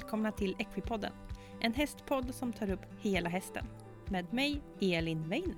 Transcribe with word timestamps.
välkomna 0.00 0.32
till 0.32 0.56
Equipodden. 0.58 1.12
En 1.60 1.74
hästpodd 1.74 2.34
som 2.34 2.52
tar 2.52 2.70
upp 2.70 2.80
hela 3.00 3.28
hästen. 3.28 3.66
Med 4.06 4.32
mig, 4.32 4.60
Elin 4.80 5.28
Weiner. 5.28 5.54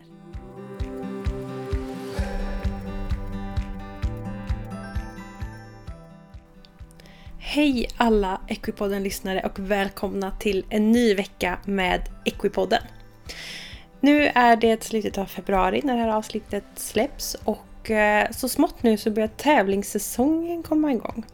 Hej 7.38 7.86
alla 7.96 8.40
Equipodden-lyssnare 8.48 9.46
och 9.46 9.58
välkomna 9.58 10.30
till 10.30 10.64
en 10.68 10.92
ny 10.92 11.14
vecka 11.14 11.58
med 11.64 12.00
Equipodden. 12.24 12.82
Nu 14.00 14.26
är 14.26 14.56
det 14.56 14.84
slutet 14.84 15.18
av 15.18 15.26
februari 15.26 15.80
när 15.84 15.96
det 15.96 16.02
här 16.02 16.16
avsnittet 16.16 16.64
släpps 16.74 17.36
och 17.44 17.90
eh, 17.90 18.30
så 18.30 18.48
smått 18.48 18.82
nu 18.82 18.96
så 18.96 19.10
börjar 19.10 19.28
tävlingssäsongen 19.28 20.62
komma 20.62 20.92
igång. 20.92 21.24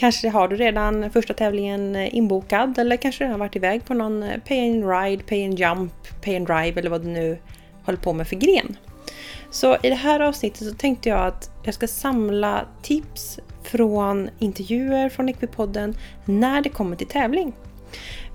Kanske 0.00 0.28
har 0.28 0.48
du 0.48 0.56
redan 0.56 1.10
första 1.10 1.34
tävlingen 1.34 1.96
eh, 1.96 2.14
inbokad 2.14 2.78
eller 2.78 2.96
kanske 2.96 3.24
redan 3.24 3.38
varit 3.38 3.56
iväg 3.56 3.84
på 3.84 3.94
någon 3.94 4.22
eh, 4.22 4.40
pay 4.48 4.70
and 4.70 4.90
ride, 4.90 5.22
pay 5.22 5.44
and 5.44 5.58
jump, 5.58 5.92
pay 6.24 6.36
and 6.36 6.46
drive 6.46 6.80
eller 6.80 6.90
vad 6.90 7.02
du 7.02 7.08
nu 7.08 7.38
håller 7.84 7.98
på 7.98 8.12
med 8.12 8.28
för 8.28 8.36
gren. 8.36 8.76
Så 9.50 9.76
i 9.82 9.88
det 9.88 9.94
här 9.94 10.20
avsnittet 10.20 10.68
så 10.68 10.74
tänkte 10.74 11.08
jag 11.08 11.26
att 11.26 11.50
jag 11.62 11.74
ska 11.74 11.86
samla 11.86 12.66
tips 12.82 13.38
från 13.62 14.30
intervjuer 14.38 15.08
från 15.08 15.28
Equipodden 15.28 15.94
när 16.24 16.60
det 16.60 16.68
kommer 16.68 16.96
till 16.96 17.06
tävling. 17.06 17.52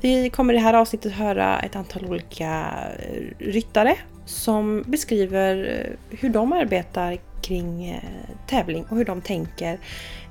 Vi 0.01 0.29
kommer 0.29 0.53
i 0.53 0.57
det 0.57 0.63
här 0.63 0.73
avsnittet 0.73 1.13
höra 1.13 1.59
ett 1.59 1.75
antal 1.75 2.05
olika 2.05 2.65
eh, 2.99 3.45
ryttare 3.45 3.95
som 4.25 4.83
beskriver 4.87 5.83
eh, 5.85 6.17
hur 6.19 6.29
de 6.29 6.53
arbetar 6.53 7.17
kring 7.41 7.89
eh, 7.89 8.03
tävling 8.47 8.85
och 8.89 8.97
hur 8.97 9.05
de 9.05 9.21
tänker 9.21 9.79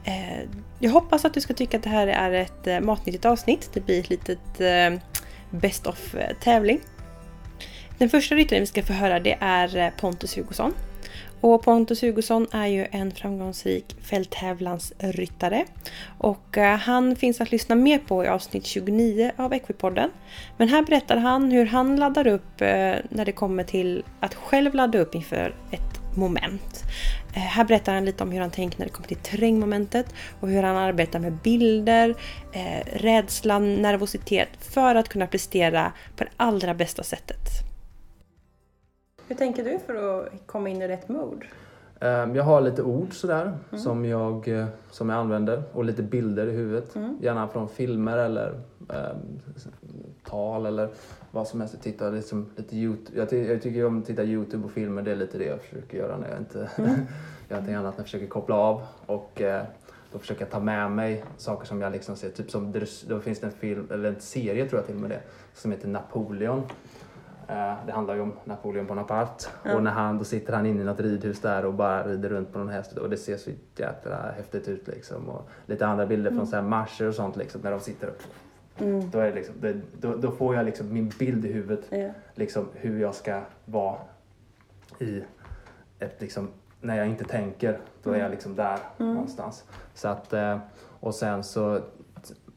eh, 0.04 0.38
jag 0.78 0.90
hoppas 0.90 1.24
att 1.24 1.34
du 1.34 1.40
ska 1.40 1.54
tycka 1.54 1.76
att 1.76 1.82
det 1.82 1.90
här 1.90 2.06
är 2.06 2.32
ett 2.32 2.84
matnyttigt 2.84 3.24
avsnitt. 3.24 3.70
Det 3.72 3.80
blir 3.80 4.00
ett 4.00 4.10
litet 4.10 4.38
Best 5.50 5.86
of 5.86 6.14
tävling. 6.40 6.80
Den 7.98 8.10
första 8.10 8.34
ryttaren 8.34 8.60
vi 8.62 8.66
ska 8.66 8.82
få 8.82 8.92
höra 8.92 9.20
det 9.20 9.36
är 9.40 9.90
Pontus 9.90 10.36
Hugosson. 10.36 10.74
Och 11.44 11.62
Pontus 11.62 12.02
Hugosson 12.02 12.46
är 12.52 12.66
ju 12.66 12.86
en 12.90 13.10
framgångsrik 13.10 13.96
fälttävlansryttare. 14.02 15.64
Och 16.18 16.58
eh, 16.58 16.76
han 16.78 17.16
finns 17.16 17.40
att 17.40 17.52
lyssna 17.52 17.74
mer 17.74 17.98
på 17.98 18.24
i 18.24 18.28
avsnitt 18.28 18.66
29 18.66 19.30
av 19.36 19.52
Equipodden. 19.52 20.10
Men 20.56 20.68
här 20.68 20.82
berättar 20.82 21.16
han 21.16 21.50
hur 21.50 21.66
han 21.66 21.96
laddar 21.96 22.26
upp 22.26 22.60
eh, 22.60 22.66
när 23.08 23.24
det 23.24 23.32
kommer 23.32 23.64
till 23.64 24.04
att 24.20 24.34
själv 24.34 24.74
ladda 24.74 24.98
upp 24.98 25.14
inför 25.14 25.54
ett 25.70 26.16
moment. 26.16 26.82
Eh, 27.34 27.42
här 27.42 27.64
berättar 27.64 27.94
han 27.94 28.04
lite 28.04 28.22
om 28.22 28.32
hur 28.32 28.40
han 28.40 28.50
tänker 28.50 28.78
när 28.78 28.86
det 28.86 28.92
kommer 28.92 29.08
till 29.08 29.16
terrängmomentet 29.16 30.06
och 30.40 30.48
hur 30.48 30.62
han 30.62 30.76
arbetar 30.76 31.18
med 31.18 31.32
bilder, 31.32 32.14
rädslan, 32.84 33.02
rädsla, 33.02 33.58
nervositet 33.58 34.48
för 34.60 34.94
att 34.94 35.08
kunna 35.08 35.26
prestera 35.26 35.92
på 36.16 36.24
det 36.24 36.30
allra 36.36 36.74
bästa 36.74 37.02
sättet. 37.02 37.73
Hur 39.28 39.36
tänker 39.36 39.64
du 39.64 39.78
för 39.78 39.94
att 39.94 40.28
komma 40.46 40.68
in 40.68 40.82
i 40.82 40.88
rätt 40.88 41.08
mode? 41.08 41.46
Ehm, 42.00 42.34
jag 42.34 42.44
har 42.44 42.60
lite 42.60 42.82
ord 42.82 43.14
sådär 43.14 43.58
mm. 43.70 43.82
som, 43.82 44.04
jag, 44.04 44.48
eh, 44.48 44.66
som 44.90 45.08
jag 45.08 45.18
använder 45.18 45.62
och 45.72 45.84
lite 45.84 46.02
bilder 46.02 46.46
i 46.46 46.50
huvudet. 46.50 46.96
Mm. 46.96 47.18
Gärna 47.20 47.48
från 47.48 47.68
filmer 47.68 48.18
eller 48.18 48.60
eh, 48.90 49.16
tal 50.24 50.66
eller 50.66 50.88
vad 51.30 51.48
som 51.48 51.60
helst. 51.60 51.74
Jag 51.74 51.82
tittar 51.82 52.12
liksom 52.12 52.46
lite 52.56 52.76
YouTube. 52.76 53.18
Jag, 53.18 53.32
jag 53.50 53.62
tycker 53.62 53.86
om 53.86 53.98
att 53.98 54.06
titta 54.06 54.24
YouTube 54.24 54.64
och 54.64 54.70
filmer. 54.70 55.02
Det 55.02 55.10
är 55.10 55.16
lite 55.16 55.38
det 55.38 55.44
jag 55.44 55.60
försöker 55.60 55.98
göra 55.98 56.16
när 56.16 56.28
jag 56.28 56.38
inte 56.38 56.58
mm. 56.76 56.90
gör 57.48 57.56
någonting 57.56 57.74
annat. 57.74 57.94
När 57.94 57.98
jag 57.98 58.06
försöker 58.06 58.26
koppla 58.26 58.54
av. 58.54 58.82
Och 59.06 59.40
eh, 59.40 59.62
då 60.12 60.18
försöker 60.18 60.40
jag 60.40 60.50
ta 60.50 60.60
med 60.60 60.90
mig 60.90 61.24
saker 61.36 61.66
som 61.66 61.80
jag 61.80 61.92
liksom 61.92 62.16
ser. 62.16 62.30
Typ 62.30 62.50
som, 62.50 62.72
då 63.08 63.20
finns 63.20 63.40
det 63.40 63.46
en 63.46 63.52
film, 63.52 63.88
eller 63.92 64.08
en 64.08 64.20
serie 64.20 64.68
tror 64.68 64.78
jag 64.78 64.86
till 64.86 64.94
och 64.94 65.00
med 65.00 65.10
det, 65.10 65.20
som 65.54 65.70
heter 65.70 65.88
Napoleon. 65.88 66.62
Eh, 67.48 67.74
det 67.86 67.92
handlar 67.92 68.14
ju 68.14 68.20
om 68.20 68.32
Napoleon 68.44 68.86
Bonaparte 68.86 69.44
ja. 69.62 69.74
och 69.74 69.82
när 69.82 69.90
han, 69.90 70.18
då 70.18 70.24
sitter 70.24 70.52
han 70.52 70.66
inne 70.66 70.80
i 70.80 70.84
något 70.84 71.00
ridhus 71.00 71.40
där 71.40 71.64
och 71.64 71.74
bara 71.74 72.06
rider 72.06 72.28
runt 72.28 72.52
på 72.52 72.58
någon 72.58 72.68
häst 72.68 72.92
och 72.92 73.10
det 73.10 73.16
ser 73.16 73.36
så 73.36 73.50
jäkla 73.76 74.32
häftigt 74.36 74.68
ut 74.68 74.88
liksom. 74.88 75.28
Och 75.28 75.48
lite 75.66 75.86
andra 75.86 76.06
bilder 76.06 76.30
mm. 76.30 76.40
från 76.40 76.46
så 76.46 76.56
här 76.56 76.62
marscher 76.62 77.08
och 77.08 77.14
sånt 77.14 77.36
liksom 77.36 77.60
när 77.60 77.70
de 77.70 77.80
sitter 77.80 78.06
upp. 78.06 78.22
Mm. 78.78 79.10
Då, 79.10 79.18
är 79.18 79.26
det 79.26 79.34
liksom, 79.34 79.54
det, 79.60 79.80
då, 80.00 80.16
då, 80.16 80.30
får 80.30 80.54
jag 80.54 80.64
liksom 80.64 80.92
min 80.92 81.12
bild 81.18 81.44
i 81.44 81.52
huvudet. 81.52 81.84
Ja. 81.90 82.10
Liksom 82.34 82.68
hur 82.72 83.00
jag 83.00 83.14
ska 83.14 83.40
vara 83.64 83.98
i 84.98 85.22
ett 85.98 86.20
liksom, 86.20 86.48
när 86.80 86.96
jag 86.96 87.06
inte 87.06 87.24
tänker, 87.24 87.78
då 88.02 88.10
är 88.10 88.14
jag 88.14 88.20
mm. 88.20 88.32
liksom 88.32 88.54
där 88.54 88.78
mm. 88.98 89.14
någonstans. 89.14 89.64
Så 89.94 90.08
att, 90.08 90.32
eh, 90.32 90.58
och 91.00 91.14
sen 91.14 91.44
så 91.44 91.80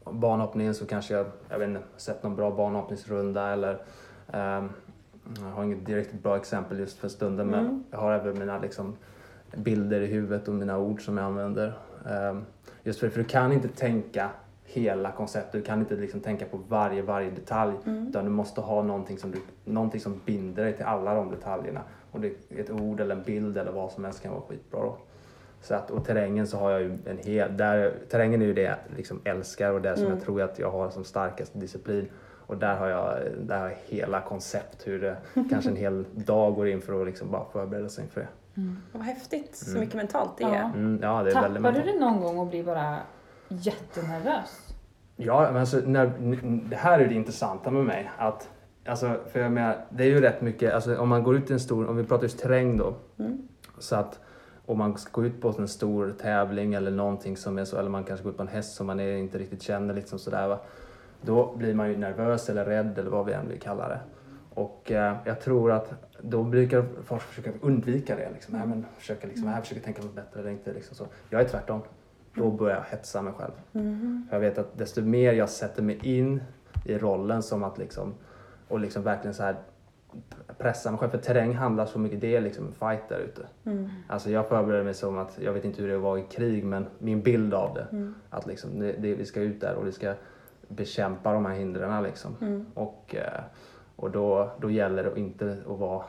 banhoppningen 0.04 0.74
så 0.74 0.86
kanske 0.86 1.14
jag, 1.14 1.26
jag 1.48 1.58
vet 1.58 1.68
inte, 1.68 1.82
sett 1.96 2.22
någon 2.22 2.36
bra 2.36 2.50
banhoppningsrunda 2.50 3.48
eller 3.48 3.78
jag 4.32 5.50
har 5.54 5.64
inget 5.64 5.86
direkt 5.86 6.12
bra 6.12 6.36
exempel 6.36 6.78
just 6.78 6.98
för 6.98 7.08
stunden 7.08 7.48
mm. 7.48 7.64
men 7.64 7.84
jag 7.90 7.98
har 7.98 8.12
även 8.12 8.38
mina 8.38 8.58
liksom, 8.58 8.96
bilder 9.56 10.00
i 10.00 10.06
huvudet 10.06 10.48
och 10.48 10.54
mina 10.54 10.78
ord 10.78 11.04
som 11.04 11.16
jag 11.16 11.26
använder. 11.26 11.78
Um, 12.30 12.44
just 12.82 13.00
för, 13.00 13.08
för 13.08 13.18
du 13.18 13.28
kan 13.28 13.52
inte 13.52 13.68
tänka 13.68 14.30
hela 14.64 15.12
konceptet, 15.12 15.52
du 15.52 15.62
kan 15.62 15.80
inte 15.80 15.96
liksom 15.96 16.20
tänka 16.20 16.44
på 16.44 16.60
varje, 16.68 17.02
varje 17.02 17.30
detalj 17.30 17.74
mm. 17.86 18.08
utan 18.08 18.24
du 18.24 18.30
måste 18.30 18.60
ha 18.60 18.82
någonting 18.82 19.18
som, 19.18 19.30
du, 19.30 19.38
någonting 19.64 20.00
som 20.00 20.20
binder 20.24 20.64
dig 20.64 20.72
till 20.72 20.84
alla 20.84 21.14
de 21.14 21.30
detaljerna. 21.30 21.80
Och 22.10 22.20
det, 22.20 22.32
ett 22.50 22.70
ord 22.70 23.00
eller 23.00 23.16
en 23.16 23.22
bild 23.22 23.58
eller 23.58 23.72
vad 23.72 23.92
som 23.92 24.04
helst 24.04 24.22
kan 24.22 24.32
vara 24.32 24.42
skitbra 24.42 24.80
då. 24.80 24.96
Så 25.60 25.74
att, 25.74 25.90
och 25.90 26.04
terrängen 26.04 26.46
så 26.46 26.56
har 26.56 26.70
jag 26.70 26.80
ju 26.80 26.98
en 27.04 27.18
hel, 27.18 27.56
där, 27.56 27.94
terrängen 28.10 28.42
är 28.42 28.46
ju 28.46 28.54
det 28.54 28.62
jag 28.62 28.76
liksom 28.96 29.20
älskar 29.24 29.72
och 29.72 29.82
det 29.82 29.96
som 29.96 30.04
mm. 30.04 30.16
jag 30.16 30.24
tror 30.24 30.42
att 30.42 30.58
jag 30.58 30.70
har 30.70 30.90
som 30.90 31.04
starkast 31.04 31.60
disciplin. 31.60 32.08
Och 32.48 32.56
där 32.56 32.76
har 32.76 32.88
jag, 32.88 33.18
där 33.38 33.58
har 33.58 33.68
jag 33.68 33.76
hela 33.86 34.20
koncept 34.20 34.86
hur 34.86 35.00
det 35.00 35.16
kanske 35.50 35.70
en 35.70 35.76
hel 35.76 36.04
dag 36.12 36.54
går 36.54 36.68
in 36.68 36.80
för 36.80 37.00
att 37.00 37.06
liksom 37.06 37.30
bara 37.30 37.44
förbereda 37.52 37.88
sig 37.88 38.04
inför 38.04 38.20
det. 38.20 38.60
Mm. 38.60 38.76
Vad 38.92 39.02
häftigt, 39.02 39.56
så 39.56 39.70
mm. 39.70 39.80
mycket 39.80 39.96
mentalt 39.96 40.30
det 40.38 40.44
är. 40.44 40.54
Ja. 40.54 40.64
Mm, 40.74 40.98
ja, 41.02 41.22
det 41.22 41.30
är 41.30 41.34
Tappar 41.34 41.48
väldigt 41.48 41.62
mentalt. 41.62 41.86
du 41.86 41.92
det 41.92 41.98
någon 41.98 42.20
gång 42.20 42.38
och 42.38 42.46
blir 42.46 42.64
bara 42.64 42.96
jättenervös? 43.48 44.74
Ja, 45.16 45.48
men 45.52 45.56
alltså, 45.56 45.80
när, 45.86 46.12
det 46.68 46.76
här 46.76 46.98
är 46.98 47.08
det 47.08 47.14
intressanta 47.14 47.70
med 47.70 47.84
mig. 47.84 48.10
Att, 48.18 48.48
alltså, 48.86 49.16
för 49.32 49.40
jag 49.40 49.52
menar, 49.52 49.76
det 49.90 50.04
är 50.04 50.08
ju 50.08 50.20
rätt 50.20 50.40
mycket, 50.40 50.74
alltså, 50.74 50.98
om 50.98 51.08
man 51.08 51.22
går 51.22 51.36
ut 51.36 51.50
i 51.50 51.52
en 51.52 51.60
stor, 51.60 51.88
om 51.88 51.96
vi 51.96 52.04
pratar 52.04 52.22
just 52.22 52.38
terräng 52.38 52.76
då. 52.76 52.94
Mm. 53.18 53.48
Så 53.78 53.96
att 53.96 54.20
om 54.66 54.78
man 54.78 54.98
ska 54.98 55.20
gå 55.20 55.26
ut 55.26 55.40
på 55.40 55.54
en 55.58 55.68
stor 55.68 56.14
tävling 56.20 56.74
eller 56.74 56.90
någonting 56.90 57.36
som 57.36 57.58
är 57.58 57.64
så, 57.64 57.78
eller 57.78 57.90
man 57.90 58.04
kanske 58.04 58.24
går 58.24 58.30
ut 58.30 58.36
på 58.36 58.42
en 58.42 58.48
häst 58.48 58.76
som 58.76 58.86
man 58.86 59.00
är, 59.00 59.16
inte 59.16 59.38
riktigt 59.38 59.62
känner 59.62 59.94
liksom 59.94 60.18
sådär 60.18 60.48
va. 60.48 60.58
Då 61.20 61.56
blir 61.56 61.74
man 61.74 61.88
ju 61.88 61.96
nervös 61.96 62.48
eller 62.48 62.64
rädd 62.64 62.98
eller 62.98 63.10
vad 63.10 63.26
vi 63.26 63.32
än 63.32 63.48
vill 63.48 63.60
kalla 63.60 63.88
det. 63.88 64.00
Och 64.54 64.92
eh, 64.92 65.16
jag 65.24 65.40
tror 65.40 65.72
att 65.72 65.92
då 66.22 66.42
brukar 66.42 66.84
folk 67.04 67.22
försöka 67.22 67.50
undvika 67.60 68.16
det. 68.16 68.30
Liksom. 68.32 68.54
Här, 68.54 68.66
men 68.66 68.86
försöka, 68.98 69.26
liksom, 69.26 69.48
här, 69.48 69.60
försöka 69.60 69.80
tänka 69.80 70.02
något 70.02 70.14
bättre 70.14 70.40
eller 70.40 70.50
inte. 70.50 70.72
Liksom, 70.72 70.96
så. 70.96 71.06
Jag 71.30 71.40
är 71.40 71.48
tvärtom. 71.48 71.80
Då 72.34 72.50
börjar 72.50 72.76
jag 72.76 72.84
hetsa 72.84 73.22
mig 73.22 73.32
själv. 73.32 73.52
Mm. 73.72 74.28
Jag 74.30 74.40
vet 74.40 74.58
att 74.58 74.78
desto 74.78 75.02
mer 75.02 75.32
jag 75.32 75.48
sätter 75.48 75.82
mig 75.82 75.98
in 76.02 76.42
i 76.84 76.98
rollen 76.98 77.42
som 77.42 77.62
att 77.62 77.78
liksom, 77.78 78.14
och 78.68 78.80
liksom 78.80 79.02
verkligen 79.02 79.34
så 79.34 79.42
här 79.42 79.56
pressa 80.58 80.90
mig 80.90 81.00
själv. 81.00 81.10
För 81.10 81.18
terräng 81.18 81.54
handlar 81.54 81.86
så 81.86 81.98
mycket, 81.98 82.20
det 82.20 82.36
är 82.36 82.40
liksom 82.40 82.66
en 82.66 82.72
fight 82.72 83.08
där 83.08 83.18
ute. 83.18 83.46
Mm. 83.64 83.88
Alltså 84.08 84.30
jag 84.30 84.48
förbereder 84.48 84.84
mig 84.84 84.94
som 84.94 85.18
att, 85.18 85.38
jag 85.42 85.52
vet 85.52 85.64
inte 85.64 85.82
hur 85.82 85.88
det 85.88 85.98
var 85.98 86.18
i 86.18 86.22
krig 86.22 86.64
men 86.64 86.86
min 86.98 87.22
bild 87.22 87.54
av 87.54 87.74
det. 87.74 87.86
Mm. 87.92 88.14
Att 88.30 88.46
liksom, 88.46 88.78
det, 88.78 88.92
det, 88.92 89.14
vi 89.14 89.24
ska 89.24 89.40
ut 89.40 89.60
där 89.60 89.74
och 89.74 89.86
vi 89.86 89.92
ska 89.92 90.14
bekämpa 90.68 91.32
de 91.32 91.46
här 91.46 91.54
hindren. 91.54 92.02
Liksom. 92.02 92.36
Mm. 92.40 92.66
Och, 92.74 93.14
eh, 93.14 93.42
och 93.96 94.10
då, 94.10 94.50
då 94.60 94.70
gäller 94.70 95.04
det 95.04 95.20
inte 95.20 95.56
att 95.68 95.78
vara 95.78 96.02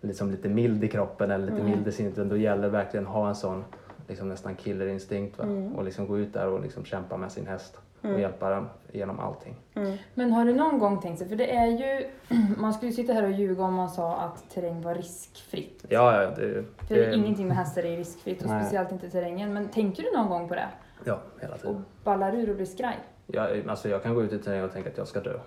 liksom 0.00 0.30
lite 0.30 0.48
mild 0.48 0.84
i 0.84 0.88
kroppen 0.88 1.30
eller 1.30 1.46
lite 1.46 1.60
mm. 1.60 1.70
mild 1.70 1.88
i 1.88 1.92
sinnet 1.92 2.12
utan 2.12 2.28
då 2.28 2.36
gäller 2.36 2.62
det 2.62 2.68
verkligen 2.68 3.06
att 3.06 3.12
ha 3.12 3.28
en 3.28 3.34
sån 3.34 3.64
liksom 4.08 4.28
nästan 4.28 4.54
killerinstinkt 4.54 5.38
va? 5.38 5.44
Mm. 5.44 5.76
och 5.76 5.84
liksom 5.84 6.06
gå 6.06 6.18
ut 6.18 6.32
där 6.32 6.46
och 6.46 6.60
liksom 6.60 6.84
kämpa 6.84 7.16
med 7.16 7.32
sin 7.32 7.46
häst 7.46 7.78
mm. 8.02 8.14
och 8.14 8.20
hjälpa 8.20 8.50
den 8.50 8.68
genom 8.92 9.20
allting. 9.20 9.56
Mm. 9.74 9.96
Men 10.14 10.32
har 10.32 10.44
du 10.44 10.54
någon 10.54 10.78
gång 10.78 11.00
tänkt 11.00 11.18
sig, 11.18 11.28
för 11.28 11.36
det 11.36 11.56
är 11.56 11.66
ju, 11.66 12.10
man 12.56 12.74
skulle 12.74 12.90
ju 12.90 12.96
sitta 12.96 13.12
här 13.12 13.22
och 13.22 13.30
ljuga 13.30 13.64
om 13.64 13.74
man 13.74 13.88
sa 13.88 14.16
att 14.16 14.50
terräng 14.50 14.82
var 14.82 14.94
riskfritt. 14.94 15.84
Ja, 15.88 16.22
ja. 16.22 16.30
Det, 16.30 16.64
för 16.88 16.94
det, 16.94 17.14
ingenting 17.14 17.48
med 17.48 17.56
hästar 17.56 17.82
är 17.82 17.96
riskfritt 17.96 18.42
och 18.42 18.48
nej. 18.50 18.62
speciellt 18.64 18.92
inte 18.92 19.10
terrängen. 19.10 19.54
Men 19.54 19.68
tänker 19.68 20.02
du 20.02 20.12
någon 20.16 20.28
gång 20.28 20.48
på 20.48 20.54
det? 20.54 20.68
Ja, 21.04 21.20
hela 21.40 21.56
tiden. 21.56 21.76
Och 21.76 21.82
ballar 22.04 22.34
ur 22.34 22.50
och 22.50 22.56
blir 22.56 22.66
skraj? 22.66 22.98
Jag, 23.32 23.68
alltså 23.68 23.88
jag 23.88 24.02
kan 24.02 24.14
gå 24.14 24.22
ut 24.22 24.32
i 24.32 24.38
terrängen 24.38 24.64
och 24.64 24.72
tänka 24.72 24.90
att 24.90 24.98
jag 24.98 25.08
ska 25.08 25.20
dö. 25.20 25.38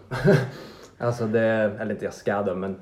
alltså 0.98 1.28
det, 1.28 1.42
eller 1.80 1.92
inte 1.92 2.06
jag 2.06 2.14
ska 2.14 2.42
dö 2.42 2.56
men 2.56 2.76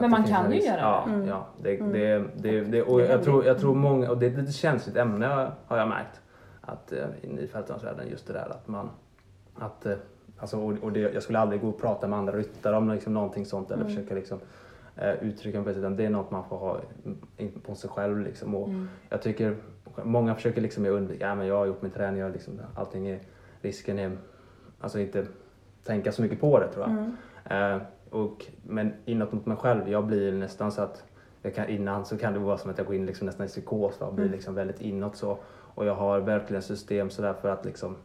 men 0.00 0.10
man 0.10 0.24
kan 0.24 0.52
ju 0.52 0.60
göra 0.60 0.76
det. 0.76 0.82
Ja, 0.82 1.04
mm. 1.06 1.28
ja 1.28 1.46
det, 1.62 1.76
mm. 1.76 1.92
det, 1.92 2.24
det, 2.36 2.60
det, 2.60 2.82
och 2.82 3.00
jag 3.00 3.22
tror, 3.22 3.44
jag 3.44 3.58
tror 3.58 3.74
många, 3.74 4.10
och 4.10 4.18
det 4.18 4.26
är 4.26 4.30
ett 4.30 4.38
lite 4.38 4.52
känsligt 4.52 4.96
ämne 4.96 5.52
har 5.66 5.78
jag 5.78 5.88
märkt, 5.88 6.20
att 6.60 6.92
uh, 6.92 7.40
i 7.42 7.46
fältdansvärlden 7.46 8.08
just 8.08 8.26
det 8.26 8.32
där 8.32 8.48
att 8.50 8.68
man, 8.68 8.90
att, 9.54 9.86
uh, 9.86 9.92
alltså, 10.38 10.58
och, 10.58 10.72
och 10.82 10.92
det, 10.92 11.00
jag 11.00 11.22
skulle 11.22 11.38
aldrig 11.38 11.60
gå 11.60 11.68
och 11.68 11.80
prata 11.80 12.08
med 12.08 12.18
andra 12.18 12.36
ryttare 12.36 12.76
om 12.76 12.90
liksom, 12.90 13.14
någonting 13.14 13.46
sånt 13.46 13.70
eller 13.70 13.82
mm. 13.82 13.94
försöka 13.94 14.14
liksom, 14.14 14.38
uh, 14.98 15.28
uttrycka 15.28 15.60
mig 15.60 15.74
på 15.74 15.80
det 15.80 15.88
det 15.88 16.04
är 16.04 16.10
något 16.10 16.30
man 16.30 16.44
får 16.48 16.56
ha 16.56 16.80
på 17.62 17.74
sig 17.74 17.90
själv 17.90 18.20
liksom. 18.20 18.54
Och 18.54 18.68
mm. 18.68 18.88
jag 19.08 19.22
tycker, 19.22 19.56
många 20.02 20.34
försöker 20.34 20.60
liksom 20.60 20.86
undvika, 20.86 21.26
ja 21.26 21.34
men 21.34 21.46
jag 21.46 21.56
har 21.56 21.66
gjort 21.66 21.82
min 21.82 21.90
träning, 21.90 22.20
jag 22.20 22.32
liksom, 22.32 22.60
allting 22.74 23.08
är 23.08 23.20
risken 23.64 23.98
är 23.98 24.16
alltså 24.80 24.98
inte 25.00 25.26
tänka 25.84 26.12
så 26.12 26.22
mycket 26.22 26.40
på 26.40 26.58
det 26.60 26.68
tror 26.68 26.86
jag. 26.86 26.90
Mm. 26.90 27.76
Eh, 27.76 27.82
och, 28.10 28.46
men 28.62 28.92
inåt 29.04 29.32
mot 29.32 29.46
mig 29.46 29.56
själv, 29.56 29.88
jag 29.88 30.06
blir 30.06 30.32
nästan 30.32 30.72
så 30.72 30.82
att 30.82 31.04
jag 31.42 31.54
kan, 31.54 31.68
innan 31.68 32.04
så 32.04 32.18
kan 32.18 32.32
det 32.32 32.38
vara 32.38 32.58
som 32.58 32.70
att 32.70 32.78
jag 32.78 32.86
går 32.86 32.96
in 32.96 33.06
liksom 33.06 33.26
nästan 33.26 33.46
i 33.46 33.48
psykos 33.48 34.00
och 34.00 34.14
blir 34.14 34.24
Mm. 34.24 34.36
liksom 34.36 34.54
väldigt 34.54 34.80
inåt 34.80 35.16
så. 35.16 35.38
Och 35.74 35.86
jag 35.86 35.94
har 35.94 36.20
verkligen 36.20 36.62
system 36.62 37.10
sådär 37.10 37.34
för 37.40 37.48
att 37.48 37.64
liksom 37.64 37.96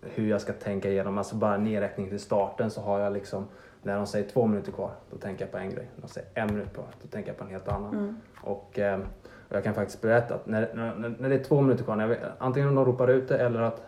hur 0.00 0.28
jag 0.30 0.40
ska 0.40 0.52
tänka 0.52 0.90
igenom, 0.90 1.18
alltså 1.18 1.36
bara 1.36 1.56
nedräkning 1.56 2.08
till 2.08 2.20
starten 2.20 2.70
så 2.70 2.80
har 2.80 2.98
jag 2.98 3.12
liksom 3.12 3.46
när 3.82 3.96
de 3.96 4.06
säger 4.06 4.28
två 4.28 4.46
minuter 4.46 4.72
kvar, 4.72 4.90
då 5.10 5.16
tänker 5.16 5.44
jag 5.44 5.52
på 5.52 5.58
en 5.58 5.70
grej. 5.70 5.88
När 5.94 6.02
de 6.02 6.08
säger 6.08 6.28
en 6.34 6.54
minut 6.54 6.74
kvar, 6.74 6.86
då 7.02 7.08
tänker 7.08 7.30
jag 7.30 7.38
på 7.38 7.44
en 7.44 7.50
helt 7.50 7.68
annan. 7.68 7.94
Mm. 7.94 8.16
Och, 8.40 8.78
eh, 8.78 9.00
och 9.48 9.56
jag 9.56 9.64
kan 9.64 9.74
faktiskt 9.74 10.02
berätta 10.02 10.34
att 10.34 10.46
när, 10.46 10.70
när, 10.74 11.14
när 11.18 11.28
det 11.28 11.34
är 11.34 11.44
två 11.44 11.60
minuter 11.60 11.84
kvar, 11.84 11.96
när 11.96 12.08
jag, 12.08 12.18
antingen 12.38 12.68
om 12.68 12.74
de 12.74 12.84
ropar 12.84 13.08
ut 13.08 13.28
det 13.28 13.38
eller 13.38 13.60
att 13.60 13.82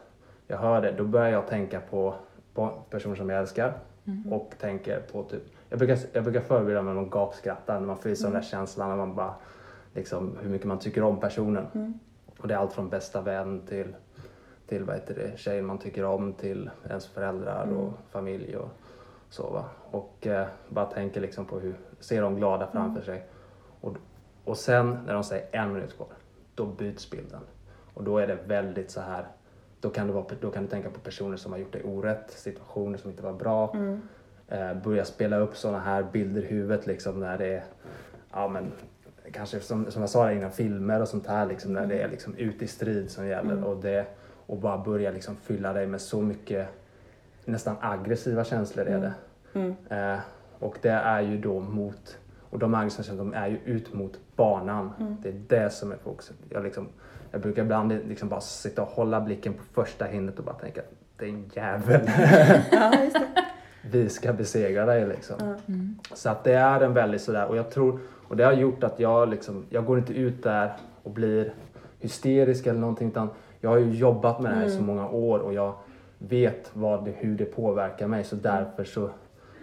jag 0.51 0.59
hör 0.59 0.83
det, 0.83 0.93
då 0.93 1.05
börjar 1.05 1.29
jag 1.29 1.47
tänka 1.47 1.81
på, 1.81 2.15
på 2.55 2.71
personer 2.91 3.15
som 3.17 3.31
jag 3.31 3.39
älskar 3.39 3.73
Mm. 4.07 4.33
och 4.33 4.55
tänker 4.61 5.01
på 5.01 5.23
typ, 5.23 5.43
jag 5.69 5.79
brukar, 5.79 5.99
jag 6.13 6.25
brukar 6.25 6.41
förbereda 6.41 6.83
mig 6.83 6.95
med 6.95 7.03
att 7.03 7.11
gapskratta 7.11 7.81
när 7.81 7.87
man 7.87 7.97
får 7.97 8.11
i 8.11 8.17
sig 8.17 8.25
den 8.25 8.33
där 8.35 8.43
känslan 8.43 8.89
när 8.89 8.97
man 8.97 9.15
bara, 9.15 9.35
liksom 9.95 10.39
hur 10.43 10.51
mycket 10.51 10.67
man 10.67 10.79
tycker 10.79 11.03
om 11.03 11.21
personen. 11.21 11.67
Mm. 11.75 11.99
Och 12.39 12.49
det 12.49 12.55
är 12.55 12.59
allt 12.59 12.73
från 12.73 12.89
bästa 12.89 13.21
vän 13.23 13.63
till, 13.67 13.95
till 14.67 14.85
vad 14.85 14.95
heter 14.95 15.15
det, 15.15 15.39
tjejen 15.39 15.67
man 15.67 15.79
tycker 15.79 16.05
om 16.05 16.33
till 16.33 16.71
ens 16.89 17.07
föräldrar 17.07 17.63
Mm. 17.65 17.77
och 17.79 17.93
familj 18.11 18.57
och 18.57 18.69
så 19.29 19.51
va. 19.51 19.65
Och 19.91 20.27
eh, 20.27 20.47
bara 20.69 20.87
tänker 20.87 21.21
liksom 21.21 21.45
på 21.45 21.59
hur, 21.59 21.75
ser 22.01 22.23
dem 22.23 22.37
glada 22.37 22.67
Mm. 22.67 22.73
framför 22.73 23.03
sig. 23.03 23.27
Och, 23.81 23.97
och 24.45 24.57
sen 24.57 24.99
när 25.07 25.15
de 25.15 25.25
säger 25.25 25.47
en 25.53 25.73
minut 25.73 25.97
kvar, 25.97 26.09
då 26.55 26.67
byts 26.67 27.11
bilden. 27.11 27.41
Och 27.95 28.05
då 28.05 28.19
är 28.19 28.27
det 28.27 28.39
väldigt 28.47 28.91
så 28.91 29.01
här, 29.01 29.25
då 29.81 29.91
kan, 29.91 30.07
det 30.07 30.13
vara, 30.13 30.25
då 30.41 30.51
kan 30.51 30.63
du 30.63 30.69
tänka 30.69 30.91
på 30.91 31.01
personer 31.01 31.37
som 31.37 31.53
har 31.53 31.59
gjort 31.59 31.73
dig 31.73 31.83
orätt, 31.85 32.31
situationer 32.31 32.99
som 32.99 33.11
inte 33.11 33.23
var 33.23 33.33
bra. 33.33 33.73
Mm. 33.75 34.01
Eh, 34.49 34.75
börja 34.83 35.05
spela 35.05 35.37
upp 35.37 35.57
sådana 35.57 35.79
här 35.79 36.03
bilder 36.13 36.43
i 36.43 36.47
huvudet 36.47 36.87
liksom 36.87 37.21
när 37.21 37.39
det 37.39 37.47
är, 37.47 37.65
ja 38.33 38.49
men 38.49 38.73
kanske 39.33 39.61
som, 39.61 39.91
som 39.91 40.01
jag 40.01 40.11
sa 40.11 40.33
innan, 40.33 40.51
filmer 40.51 41.03
och 41.03 41.09
sånt 41.09 41.27
här 41.27 41.47
liksom 41.47 41.73
när 41.73 41.87
det 41.87 42.03
är 42.03 42.09
liksom 42.09 42.35
ute 42.35 42.65
i 42.65 42.69
strid 42.69 43.11
som 43.11 43.27
gäller 43.27 43.53
Mm. 43.53 43.65
och, 43.65 43.77
det, 43.77 44.07
och 44.47 44.57
bara 44.57 44.79
börja 44.79 45.11
liksom 45.11 45.37
fylla 45.37 45.73
dig 45.73 45.87
med 45.87 46.01
så 46.01 46.23
mycket 46.23 46.69
nästan 47.45 47.77
aggressiva 47.81 48.45
känslor 48.45 48.87
är 48.87 49.01
det. 49.01 49.15
Mm. 49.53 49.75
Eh, 49.89 50.21
och 50.59 50.79
det 50.83 50.91
är 50.91 51.21
ju 51.21 51.39
då 51.39 51.61
mot, 51.61 52.19
och 52.51 52.59
de 52.59 52.75
aggressiva 52.75 53.03
känslorna 53.03 53.31
de 53.31 53.37
är 53.37 53.49
ju 53.49 53.59
ut 53.65 53.95
mot 53.95 54.19
banan. 54.37 54.93
Mm. 55.01 55.17
Det 55.23 55.29
är 55.29 55.43
det 55.49 55.71
som 55.71 55.93
är 55.93 55.97
fokuset. 55.97 56.37
Jag, 56.49 56.65
liksom, 56.65 56.89
jag 57.31 57.41
brukar 57.41 57.63
ibland 57.63 57.93
liksom 58.09 58.29
bara 58.29 58.41
sitta 58.41 58.83
och 58.83 58.89
hålla 58.89 59.21
blicken 59.21 59.53
på 59.55 59.63
första 59.83 60.05
hindret 60.05 60.39
och 60.39 60.45
bara 60.45 60.55
tänka 60.55 60.81
det 61.17 61.25
är 61.25 61.29
en 61.29 61.51
jävel. 61.55 62.01
Ja, 62.73 62.93
just 63.05 63.15
det. 63.15 63.27
Vi 63.91 64.09
ska 64.09 64.33
besegra 64.33 64.87
dig 64.87 65.07
liksom. 65.07 65.37
Mm. 65.69 65.99
Så 66.15 66.31
att 66.31 66.45
det 66.45 66.53
är 66.53 66.81
en 66.81 66.95
väldigt 66.95 67.23
sådär 67.23 67.47
och 67.47 67.57
jag 67.57 67.71
tror 67.71 68.01
och 68.29 68.37
det 68.37 68.45
har 68.45 68.53
gjort 68.53 68.85
att 68.85 69.01
jag 69.01 69.29
liksom, 69.29 69.65
jag 69.71 69.85
går 69.85 69.99
inte 69.99 70.13
ut 70.13 70.43
där 70.43 70.73
och 71.03 71.11
blir 71.11 71.53
hysterisk 71.99 72.67
eller 72.67 72.81
någonting 72.81 73.09
utan 73.09 73.29
jag 73.61 73.71
har 73.71 73.79
ju 73.79 73.91
jobbat 73.95 74.41
med 74.41 74.53
det 74.53 74.57
här 74.57 74.65
i 74.67 74.71
så 74.71 74.75
Mm. 74.79 74.87
många 74.87 75.09
år 75.09 75.39
och 75.39 75.53
jag 75.55 75.75
vet 76.19 76.71
vad 76.73 77.05
det, 77.05 77.11
hur 77.17 77.37
det 77.39 77.45
påverkar 77.45 78.07
mig 78.07 78.25
så 78.25 78.37
därför 78.37 78.85
så 78.85 79.11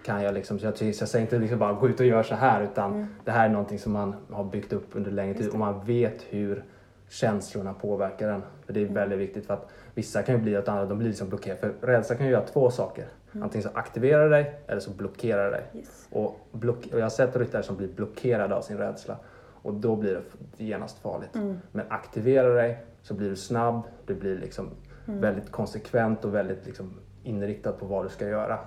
kan 0.05 0.23
jag 0.23 0.33
liksom, 0.33 0.59
så 0.59 0.65
jag, 0.65 0.73
jag 0.81 0.95
säger 0.95 1.25
inte 1.25 1.39
liksom 1.39 1.59
bara 1.59 1.73
gå 1.73 1.89
ut 1.89 1.99
och 1.99 2.05
gör 2.05 2.23
så 2.23 2.35
här 2.35 2.61
utan 2.63 2.93
Mm. 2.93 3.07
det 3.25 3.31
här 3.31 3.45
är 3.45 3.49
någonting 3.53 3.79
som 3.79 3.91
man 3.91 4.15
har 4.31 4.43
byggt 4.43 4.73
upp 4.73 4.87
under 4.91 5.11
längre 5.11 5.33
tid 5.33 5.49
och 5.49 5.59
man 5.59 5.85
vet 5.85 6.21
hur 6.29 6.63
känslorna 7.09 7.73
påverkar 7.73 8.29
en. 8.29 8.43
För 8.65 8.73
det 8.73 8.81
är 8.81 8.85
väldigt 8.85 9.19
viktigt 9.19 9.45
för 9.45 9.53
att 9.53 9.67
vissa 9.93 10.23
kan 10.23 10.35
ju 10.35 10.41
bli 10.41 10.57
åt 10.57 10.67
andra, 10.67 10.85
de 10.85 10.97
blir 10.97 11.07
liksom 11.07 11.29
blockerade. 11.29 11.59
För 11.59 11.73
rädsla 11.87 12.15
kan 12.15 12.25
ju 12.25 12.31
göra 12.31 12.45
två 12.45 12.71
saker. 12.71 13.05
Mm. 13.31 13.43
Antingen 13.43 13.63
så 13.63 13.77
aktiverar 13.77 14.29
dig 14.29 14.59
eller 14.67 14.79
så 14.79 14.91
blockerar 14.91 15.51
dig. 15.51 15.63
Yes. 15.75 16.07
Och, 16.11 16.39
block- 16.51 16.93
och 16.93 16.99
jag 16.99 17.05
har 17.05 17.09
sett 17.09 17.35
ryttare 17.35 17.63
som 17.63 17.77
blir 17.77 17.87
blockerade 17.87 18.55
av 18.55 18.61
sin 18.61 18.77
rädsla 18.77 19.17
och 19.61 19.73
då 19.73 19.95
blir 19.95 20.21
det 20.57 20.63
genast 20.63 20.99
farligt. 20.99 21.35
Mm. 21.35 21.57
Men 21.71 21.85
aktiverar 21.89 22.55
dig 22.55 22.83
så 23.01 23.13
blir 23.13 23.29
du 23.29 23.35
snabb, 23.35 23.81
du 24.05 24.15
blir 24.15 24.37
liksom 24.37 24.69
Mm. 25.07 25.21
väldigt 25.21 25.51
konsekvent 25.51 26.25
och 26.25 26.35
väldigt 26.35 26.65
liksom 26.65 26.93
inriktad 27.23 27.71
på 27.71 27.85
vad 27.85 28.05
du 28.05 28.09
ska 28.09 28.27
göra. 28.27 28.59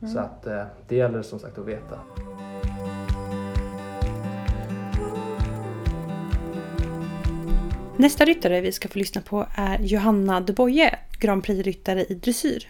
Mm. 0.00 0.14
Så 0.14 0.20
att 0.20 0.46
eh, 0.46 0.62
det 0.88 0.96
gäller 0.96 1.22
som 1.22 1.38
sagt 1.38 1.58
att 1.58 1.66
veta. 1.66 1.98
Nästa 8.02 8.24
ryttare 8.24 8.60
vi 8.60 8.72
ska 8.72 8.88
få 8.88 8.98
lyssna 8.98 9.20
på 9.20 9.46
är 9.56 9.78
Johanna 9.78 10.40
de 10.40 10.52
Boye, 10.52 10.98
Grand 11.20 11.44
Prix-ryttare 11.44 12.04
i 12.04 12.14
dressyr. 12.14 12.68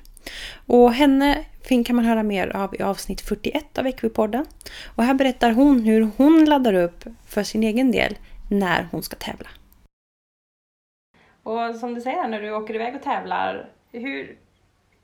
Och 0.67 0.93
henne 0.93 1.44
kan 1.87 1.96
man 1.96 2.05
höra 2.05 2.23
mer 2.23 2.56
av 2.56 2.75
i 2.75 2.82
avsnitt 2.82 3.20
41 3.20 3.79
av 3.79 3.87
Equipodden. 3.87 4.46
Och 4.96 5.05
här 5.05 5.14
berättar 5.14 5.52
hon 5.52 5.81
hur 5.81 6.08
hon 6.17 6.44
laddar 6.44 6.75
upp 6.75 7.05
för 7.26 7.43
sin 7.43 7.62
egen 7.62 7.93
del 7.93 8.17
när 8.50 8.88
hon 8.90 9.02
ska 9.02 9.17
tävla. 9.17 9.49
Och 11.43 11.75
som 11.75 11.94
du 11.94 12.00
säger 12.00 12.28
när 12.28 12.43
du 12.43 12.52
åker 12.52 12.75
iväg 12.75 12.94
och 12.96 13.02
tävlar, 13.02 13.69
hur, 13.93 14.37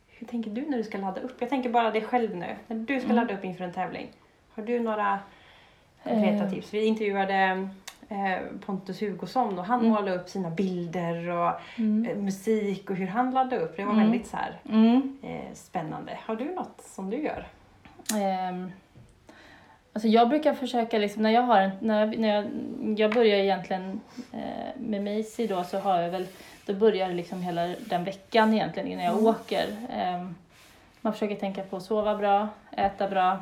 hur 0.07 0.27
tänker 0.27 0.51
du 0.51 0.61
när 0.69 0.79
du 0.79 0.85
ska 0.85 0.99
ladda 0.99 1.21
upp? 1.21 1.37
Jag 1.39 1.49
tänker 1.49 1.71
bara 1.71 1.91
dig 1.91 2.03
själv 2.03 2.37
nu, 2.37 2.57
när 2.67 2.77
du 2.77 3.01
ska 3.01 3.05
Mm. 3.05 3.17
ladda 3.17 3.35
upp 3.35 3.45
inför 3.45 3.65
en 3.65 3.73
tävling. 3.73 4.09
Har 4.55 4.63
du 4.63 4.81
några 4.81 5.19
konkreta 6.03 6.45
Eh. 6.45 6.51
tips? 6.51 6.75
Vi 6.75 6.85
intervjuade 6.85 7.69
Pontus 8.67 9.01
Hugosson 9.03 9.59
och 9.59 9.65
han 9.65 9.79
Mm. 9.81 9.91
målade 9.93 10.17
upp 10.17 10.29
sina 10.29 10.51
bilder 10.51 11.29
och 11.31 11.49
eh, 12.09 12.17
musik 12.17 12.91
och 12.91 12.97
hur 12.97 13.07
han 13.07 13.31
laddade 13.31 13.59
upp. 13.63 13.77
Det 13.77 13.85
var 13.85 13.93
Mm. 13.93 14.05
väldigt 14.05 14.27
så 14.27 14.37
här, 14.37 14.57
Mm. 14.69 15.19
eh, 15.23 15.55
spännande. 15.55 16.19
Har 16.27 16.37
du 16.37 16.45
något 16.55 16.81
som 16.85 17.11
du 17.11 17.17
gör? 17.23 17.47
Ehm, 18.17 18.71
alltså 19.93 20.09
jag 20.09 20.29
brukar 20.29 20.55
försöka, 20.55 20.99
liksom, 20.99 21.23
när 21.23 21.31
jag 21.31 21.43
har 21.43 21.71
när 21.81 22.01
jag, 22.07 22.19
när 22.19 22.29
jag, 22.35 22.45
jag 22.99 23.15
börjar 23.15 23.37
egentligen 23.39 24.01
eh, 24.33 24.81
med 24.81 25.05
Macy 25.05 25.47
då 25.47 25.65
så 25.65 25.79
har 25.79 26.01
jag 26.01 26.11
väl, 26.11 26.27
då 26.67 26.75
börjar 26.75 27.09
liksom 27.09 27.43
hela 27.43 27.67
den 27.67 28.05
veckan 28.05 28.55
egentligen 28.55 28.89
innan 28.89 29.05
jag 29.05 29.15
Mm. 29.15 29.27
åker. 29.27 29.67
Ehm, 29.93 30.35
man 31.01 31.13
försöker 31.13 31.35
tänka 31.37 31.63
på 31.63 31.77
att 31.77 31.83
sova 31.83 32.17
bra, 32.17 32.49
äta 32.77 33.09
bra. 33.09 33.39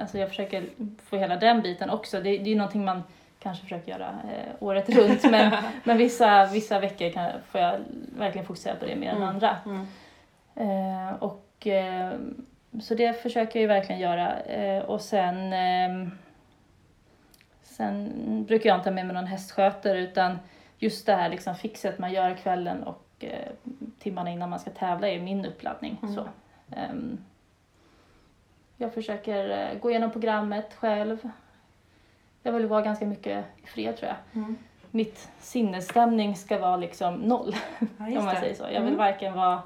Alltså 0.00 0.18
jag 0.18 0.28
försöker 0.28 0.64
få 1.04 1.16
hela 1.16 1.36
den 1.36 1.62
biten 1.62 1.90
också. 1.90 2.16
Det, 2.16 2.22
det 2.22 2.28
är 2.44 2.46
ju 2.46 2.54
någonting 2.56 2.84
man 2.84 3.02
kanske 3.42 3.62
försöker 3.62 3.92
göra 3.92 4.08
eh, 4.08 4.52
året 4.60 4.88
runt 4.88 5.30
men, 5.30 5.52
men 5.84 5.96
vissa, 5.98 6.46
vissa 6.46 6.80
veckor 6.80 7.10
kan, 7.10 7.30
får 7.50 7.60
jag 7.60 7.80
verkligen 8.18 8.46
fokusera 8.46 8.74
på 8.76 8.86
det 8.86 8.96
mer 8.96 9.10
än 9.10 9.16
Mm. 9.16 9.28
andra. 9.28 9.56
Mm. 9.66 9.86
Eh, 10.54 11.14
och, 11.14 11.66
eh, 11.66 12.12
så 12.80 12.94
det 12.94 13.22
försöker 13.22 13.58
jag 13.58 13.60
ju 13.60 13.66
verkligen 13.66 14.00
göra. 14.00 14.40
Eh, 14.40 14.82
och 14.84 15.00
sen, 15.00 15.52
eh, 15.52 16.08
sen 17.62 18.44
brukar 18.44 18.70
jag 18.70 18.78
inte 18.78 18.88
ha 18.90 18.94
med 18.94 19.06
mig 19.06 19.14
någon 19.14 19.26
hästskötare 19.26 19.98
utan 19.98 20.38
just 20.78 21.06
det 21.06 21.14
här 21.14 21.28
liksom 21.28 21.54
fixet 21.54 21.98
man 21.98 22.12
gör 22.12 22.34
kvällen 22.34 22.82
och 22.82 23.06
eh, 23.20 23.48
timmarna 23.98 24.30
innan 24.30 24.50
man 24.50 24.58
ska 24.60 24.70
tävla 24.70 25.08
är 25.08 25.20
min 25.20 25.46
uppladdning. 25.46 25.96
Mm. 26.02 26.14
Så, 26.14 26.28
ehm, 26.76 27.24
jag 28.76 28.94
försöker 28.94 29.50
eh, 29.50 29.78
gå 29.80 29.90
igenom 29.90 30.10
programmet 30.10 30.74
själv. 30.74 31.28
Jag 32.42 32.52
vill 32.52 32.66
vara 32.66 32.82
ganska 32.82 33.06
mycket 33.06 33.44
i 33.62 33.66
fred 33.66 33.96
tror 33.96 34.08
jag. 34.08 34.42
Mm. 34.42 34.56
Mitt 34.90 35.30
sinnesstämning 35.38 36.36
ska 36.36 36.58
vara 36.58 36.76
liksom 36.76 37.14
noll 37.14 37.54
Ja, 37.98 38.18
om 38.18 38.24
man 38.24 38.36
säger 38.36 38.54
så. 38.54 38.62
Jag 38.62 38.70
vill 38.80 38.92
Mm. 38.92 38.96
varken 38.96 39.32
vara 39.34 39.62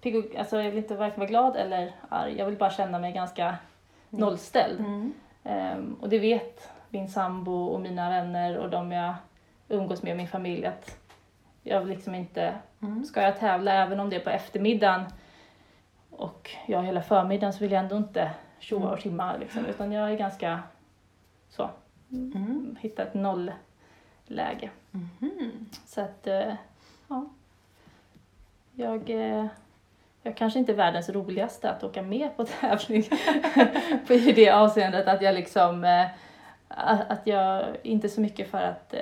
pigg 0.00 0.16
och, 0.16 0.36
alltså 0.36 0.56
jag 0.62 0.70
vill 0.70 0.78
inte 0.78 0.96
varken 0.96 1.20
vara 1.20 1.28
glad 1.28 1.56
eller 1.56 1.92
arg. 2.08 2.34
Jag 2.38 2.46
vill 2.46 2.56
bara 2.56 2.70
känna 2.70 2.98
mig 2.98 3.12
ganska 3.12 3.56
nollställd. 4.10 4.80
Mm. 4.80 5.12
Ehm, 5.44 5.96
och 6.00 6.08
det 6.08 6.18
vet 6.18 6.70
min 6.88 7.08
sambo 7.08 7.64
och 7.64 7.80
mina 7.80 8.10
vänner 8.10 8.56
och 8.58 8.70
de 8.70 8.92
jag 8.92 9.14
umgås 9.68 10.02
med, 10.02 10.16
min 10.16 10.28
familj, 10.28 10.66
att 10.66 10.98
jag 11.62 11.80
vill 11.80 11.88
liksom 11.88 12.14
inte, 12.14 12.54
Mm. 12.82 13.04
ska 13.04 13.22
jag 13.22 13.38
tävla 13.38 13.72
även 13.72 14.00
om 14.00 14.10
det 14.10 14.16
är 14.16 14.20
på 14.20 14.30
eftermiddagen 14.30 15.04
och 16.10 16.50
jag 16.66 16.82
hela 16.82 17.02
förmiddagen 17.02 17.52
så 17.52 17.58
vill 17.58 17.72
jag 17.72 17.80
ändå 17.82 17.96
inte 17.96 18.30
tjoa 18.58 18.90
och 18.90 18.98
tjimma 19.00 19.36
liksom, 19.36 19.66
utan 19.66 19.92
jag 19.92 20.10
är 20.12 20.16
ganska 20.16 20.60
så, 21.56 21.70
Mm. 22.10 22.76
hitta 22.80 23.02
ett 23.02 23.14
nollläge. 23.14 24.70
Mhm. 24.90 25.66
Så 25.86 26.00
att, 26.00 26.26
eh, 26.26 26.54
ja. 27.08 27.26
Jag, 28.72 29.10
eh, 29.10 29.46
jag 30.22 30.36
kanske 30.36 30.58
inte 30.58 30.72
är 30.72 30.76
världens 30.76 31.08
roligaste 31.08 31.70
att 31.70 31.84
åka 31.84 32.02
med 32.02 32.36
på 32.36 32.44
tävling. 32.60 33.02
på 34.06 34.12
i 34.14 34.32
det 34.32 34.50
avseendet 34.50 35.08
att 35.08 35.22
jag 35.22 35.34
liksom, 35.34 35.84
eh, 35.84 36.06
att 37.08 37.26
jag 37.26 37.76
inte 37.82 38.08
så 38.08 38.20
mycket 38.20 38.50
för 38.50 38.58
att 38.62 38.94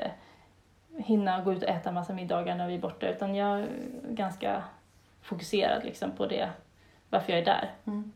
hinna 0.96 1.40
gå 1.40 1.52
ut 1.52 1.62
och 1.62 1.68
äta 1.68 1.92
massa 1.92 2.12
middagar 2.12 2.54
när 2.54 2.68
vi 2.68 2.74
är 2.74 2.78
borta 2.78 3.08
utan 3.08 3.34
jag 3.34 3.60
är 3.60 3.68
ganska 4.10 4.62
fokuserad 5.22 5.84
liksom 5.84 6.10
på 6.10 6.26
det, 6.26 6.50
varför 7.10 7.32
jag 7.32 7.40
är 7.40 7.44
där. 7.44 7.70
Mm. 7.86 8.12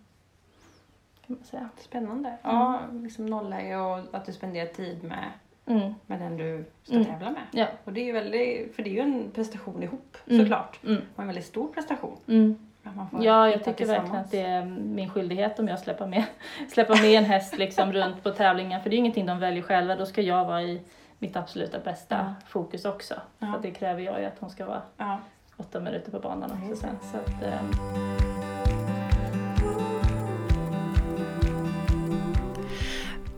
Kan 1.27 1.37
man 1.37 1.45
säga. 1.45 1.69
Spännande. 1.77 2.37
Ja, 2.43 2.81
liksom 2.93 3.27
nollläge 3.27 3.77
och 3.77 3.99
att 4.13 4.27
du 4.27 4.33
spenderar 4.33 4.67
tid 4.67 5.05
med, 5.05 5.25
Mm. 5.67 5.95
med 6.07 6.21
den 6.21 6.37
du 6.37 6.65
ska 6.83 6.95
Mm. 6.95 7.07
tävla 7.07 7.31
med. 7.31 7.43
Ja. 7.53 7.67
Och 7.85 7.93
det 7.93 8.01
är 8.01 8.05
ju 8.05 8.13
väldigt, 8.13 8.77
för 8.77 8.83
det 8.83 8.91
är 8.91 8.95
ju 8.95 9.01
en 9.01 9.31
prestation 9.31 9.83
ihop 9.83 10.17
Mm. 10.31 10.41
såklart. 10.45 10.81
Mm. 10.85 11.03
Och 11.15 11.21
en 11.21 11.27
väldigt 11.27 11.45
stor 11.47 11.69
prestation. 11.69 12.17
Mm. 12.29 12.59
Ja, 13.21 13.49
jag 13.51 13.65
tycker 13.65 13.87
verkligen 13.87 14.17
att 14.17 14.31
det 14.31 14.41
är 14.41 14.65
min 14.65 15.11
skyldighet 15.11 15.59
om 15.59 15.69
jag 15.69 15.79
släpper 15.79 16.07
med, 16.07 16.25
släpper 16.69 16.95
med 17.03 17.05
en 17.19 17.25
häst 17.25 17.59
liksom 17.59 17.93
runt 17.93 18.23
på 18.23 18.31
tävlingar. 18.31 18.81
För 18.81 18.91
det 18.91 18.97
är 18.97 18.99
ingenting 18.99 19.27
de 19.27 19.39
väljer 19.39 19.63
själva, 19.63 19.97
då 19.97 20.07
ska 20.07 20.23
jag 20.23 20.45
vara 20.45 20.63
i 20.63 20.83
mitt 21.19 21.37
absoluta 21.37 21.79
bästa 21.79 22.17
Ja. 22.17 22.35
fokus 22.49 22.85
också. 22.85 23.15
Ja. 23.39 23.53
För 23.53 23.63
det 23.63 23.71
kräver 23.71 24.01
jag 24.03 24.21
ju 24.21 24.27
att 24.27 24.39
hon 24.39 24.51
ska 24.51 24.67
vara 24.67 24.83
Ja. 24.97 25.19
åtta 25.57 25.81
minuter 25.81 26.11
på 26.11 26.19
banan 26.21 26.51
också 26.53 26.77
sen. 26.77 26.97
Så 27.13 27.17
att, 27.19 27.43
ehm, 27.43 27.71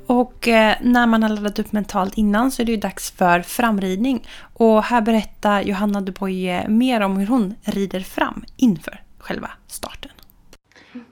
Och 0.07 0.49
eh, 0.49 0.77
när 0.81 1.07
man 1.07 1.23
har 1.23 1.29
laddat 1.31 1.59
upp 1.59 1.73
mentalt 1.73 2.15
innan 2.19 2.51
så 2.51 2.63
är 2.63 2.67
det 2.67 2.73
ju 2.73 2.79
dags 2.79 3.11
för 3.11 3.41
framridning. 3.41 4.27
Och 4.55 4.83
här 4.83 5.01
berättar 5.01 5.63
Johanna 5.63 6.01
Duboye 6.01 6.69
mer 6.69 7.01
om 7.01 7.17
hur 7.17 7.27
hon 7.27 7.55
rider 7.63 8.01
fram 8.01 8.45
inför 8.57 9.01
själva 9.19 9.51
starten. 9.67 10.11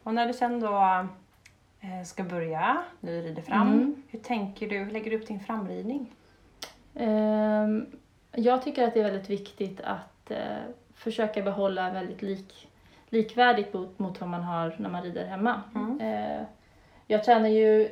Och 0.02 0.14
när 0.14 0.26
du 0.26 0.32
sen 0.32 0.60
då 0.60 1.06
eh, 1.80 2.04
ska 2.04 2.22
börja, 2.24 2.76
du 3.00 3.20
rider 3.22 3.42
fram, 3.42 3.72
Mm. 3.72 4.02
hur 4.08 4.18
tänker 4.18 4.68
du, 4.68 4.78
hur 4.78 4.90
lägger 4.90 5.10
du 5.10 5.16
upp 5.16 5.26
din 5.26 5.40
framridning? 5.40 6.10
Ehm, 6.94 7.86
jag 8.32 8.62
tycker 8.62 8.84
att 8.88 8.94
det 8.94 9.00
är 9.00 9.04
väldigt 9.04 9.30
viktigt 9.30 9.80
att 9.80 10.30
eh, 10.30 10.38
försöka 10.94 11.42
behålla 11.42 11.90
väldigt 11.90 12.22
lik, 12.22 12.68
likvärdigt 13.08 13.74
mot, 13.74 13.98
mot 13.98 14.20
vad 14.20 14.28
man 14.30 14.42
har 14.42 14.74
när 14.78 14.88
man 14.90 15.02
rider 15.02 15.26
hemma. 15.26 15.60
Mm. 15.74 16.44
Jag 17.06 17.24
tränar 17.24 17.48
ju 17.48 17.88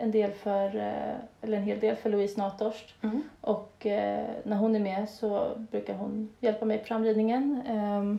en 0.00 0.10
del 0.10 0.32
för, 0.32 0.76
eh, 0.76 1.14
eller 1.42 1.56
en 1.56 1.62
hel 1.62 1.80
del 1.80 1.96
för 1.96 2.10
Louise 2.10 2.40
Natorst 2.40 2.94
Mm. 3.02 3.22
och 3.40 3.86
eh, 3.86 4.26
när 4.44 4.56
hon 4.56 4.76
är 4.76 4.80
med 4.80 5.08
så 5.08 5.48
brukar 5.70 5.94
hon 5.94 6.28
hjälpa 6.40 6.64
mig 6.64 6.78
på 6.78 6.84
framridningen. 6.84 7.62
Ehm, 7.68 8.18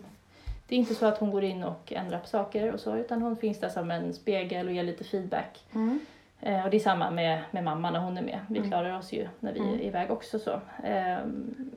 det 0.67 0.75
är 0.75 0.79
inte 0.79 0.95
så 0.95 1.05
att 1.05 1.17
hon 1.17 1.31
går 1.31 1.43
in 1.43 1.63
och 1.63 1.93
ändrar 1.93 2.19
på 2.19 2.27
saker 2.27 2.73
och 2.73 2.79
så 2.79 2.95
utan 2.95 3.21
hon 3.21 3.35
finns 3.37 3.59
där 3.59 3.69
som 3.69 3.91
en 3.91 4.13
spegel 4.13 4.67
och 4.67 4.73
ger 4.73 4.83
lite 4.83 5.03
feedback. 5.03 5.65
Mm. 5.73 5.99
Eh, 6.41 6.63
och 6.63 6.69
det 6.69 6.77
är 6.77 6.81
samma 6.81 7.11
med, 7.11 7.41
med 7.51 7.63
mamma 7.63 7.91
när 7.91 7.99
hon 7.99 8.17
är 8.17 8.21
med. 8.21 8.39
Vi 8.49 8.57
Mm. 8.57 8.69
klarar 8.69 8.97
oss 8.97 9.13
ju 9.13 9.27
när 9.39 9.53
vi 9.53 9.59
Mm. 9.59 9.73
är 9.73 9.81
iväg 9.83 10.11
också 10.11 10.39
så. 10.39 10.59
Ehm, 10.83 11.71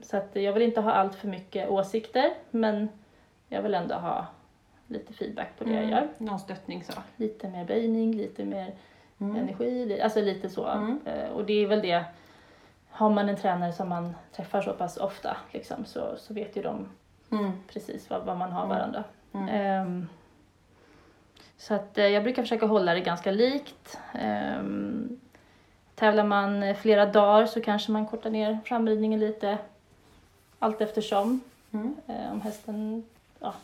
så 0.00 0.16
att 0.16 0.30
jag 0.36 0.52
vill 0.52 0.62
inte 0.62 0.80
ha 0.80 0.92
allt 0.92 1.14
för 1.14 1.28
mycket 1.28 1.68
åsikter 1.68 2.30
men 2.50 2.88
jag 3.48 3.62
vill 3.62 3.74
ändå 3.74 3.94
ha 3.94 4.26
lite 4.86 5.12
feedback 5.12 5.48
på 5.58 5.64
det 5.64 5.72
jag 5.72 5.90
gör. 5.90 6.08
Någon 6.18 6.38
stöttning 6.38 6.84
så. 6.84 6.92
Lite 7.16 7.48
mer 7.48 7.64
böjning, 7.64 8.14
lite 8.16 8.44
mer 8.44 8.72
Mm. 9.20 9.36
energi, 9.36 10.00
alltså 10.02 10.20
lite 10.20 10.50
så. 10.50 10.66
Mm. 10.66 11.00
Eh, 11.04 11.28
och 11.28 11.44
det 11.44 11.52
är 11.62 11.66
väl 11.66 11.82
det, 11.82 12.04
har 12.90 13.10
man 13.10 13.28
en 13.28 13.36
tränare 13.36 13.72
som 13.72 13.88
man 13.88 14.14
träffar 14.36 14.62
så 14.62 14.72
pass 14.72 14.96
ofta 14.96 15.36
liksom, 15.52 15.84
så, 15.84 16.16
så 16.18 16.34
vet 16.34 16.56
ju 16.56 16.62
de 16.62 16.88
Mm. 17.32 17.52
precis 17.68 18.10
vad, 18.10 18.22
vad 18.24 18.36
man 18.36 18.52
har 18.52 18.64
Mm. 18.64 18.76
varandra. 18.76 19.04
Ehm, 19.50 20.08
så 21.56 21.74
att 21.74 21.98
eh, 21.98 22.06
jag 22.06 22.22
brukar 22.22 22.42
försöka 22.42 22.66
hålla 22.66 22.94
det 22.94 23.00
ganska 23.00 23.30
likt. 23.30 23.98
Um, 24.58 25.20
tävlar 25.94 26.24
man 26.24 26.74
flera 26.74 27.06
dagar 27.06 27.46
så 27.46 27.60
kanske 27.60 27.92
man 27.92 28.06
kortar 28.06 28.30
ner 28.30 28.58
framridningen 28.64 29.20
lite 29.20 29.58
allt 30.58 30.80
eftersom. 30.80 31.40
Mm. 31.72 31.96
Om 32.32 32.40
hästen, 32.40 33.04
ja, 33.40 33.54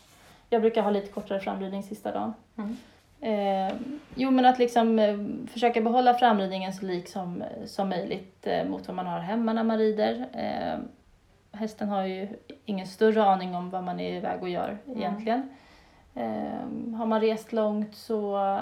jag 0.51 0.61
brukar 0.61 0.83
ha 0.83 0.91
lite 0.91 1.13
kortare 1.13 1.41
framridning 1.41 1.83
sista 1.83 2.13
dagen. 2.13 2.35
Mm. 2.57 2.77
Eh, 3.25 3.73
jo 4.15 4.31
men 4.31 4.45
att 4.47 4.59
liksom 4.59 4.99
eh, 4.99 5.17
försöka 5.53 5.81
behålla 5.81 6.15
framridningen 6.15 6.73
så 6.73 6.87
lik 6.87 7.09
som, 7.09 7.45
som 7.67 7.89
möjligt 7.89 8.47
eh, 8.47 8.69
mot 8.69 8.87
vad 8.89 8.97
man 8.97 9.07
har 9.07 9.19
hemma 9.21 9.53
när 9.53 9.63
man 9.65 9.79
rider. 9.79 10.27
Eh, 10.33 10.79
hästen 11.59 11.89
har 11.89 12.05
ju 12.07 12.29
ingen 12.65 12.87
större 12.87 13.25
aning 13.25 13.55
om 13.55 13.71
vad 13.71 13.85
man 13.85 14.01
är 14.01 14.13
iväg 14.17 14.43
och 14.43 14.49
gör 14.49 14.79
Mm. 14.87 14.99
egentligen. 14.99 15.49
Eh, 16.15 16.95
har 16.99 17.07
man 17.07 17.21
rest 17.21 17.53
långt 17.53 17.95
så 17.97 18.59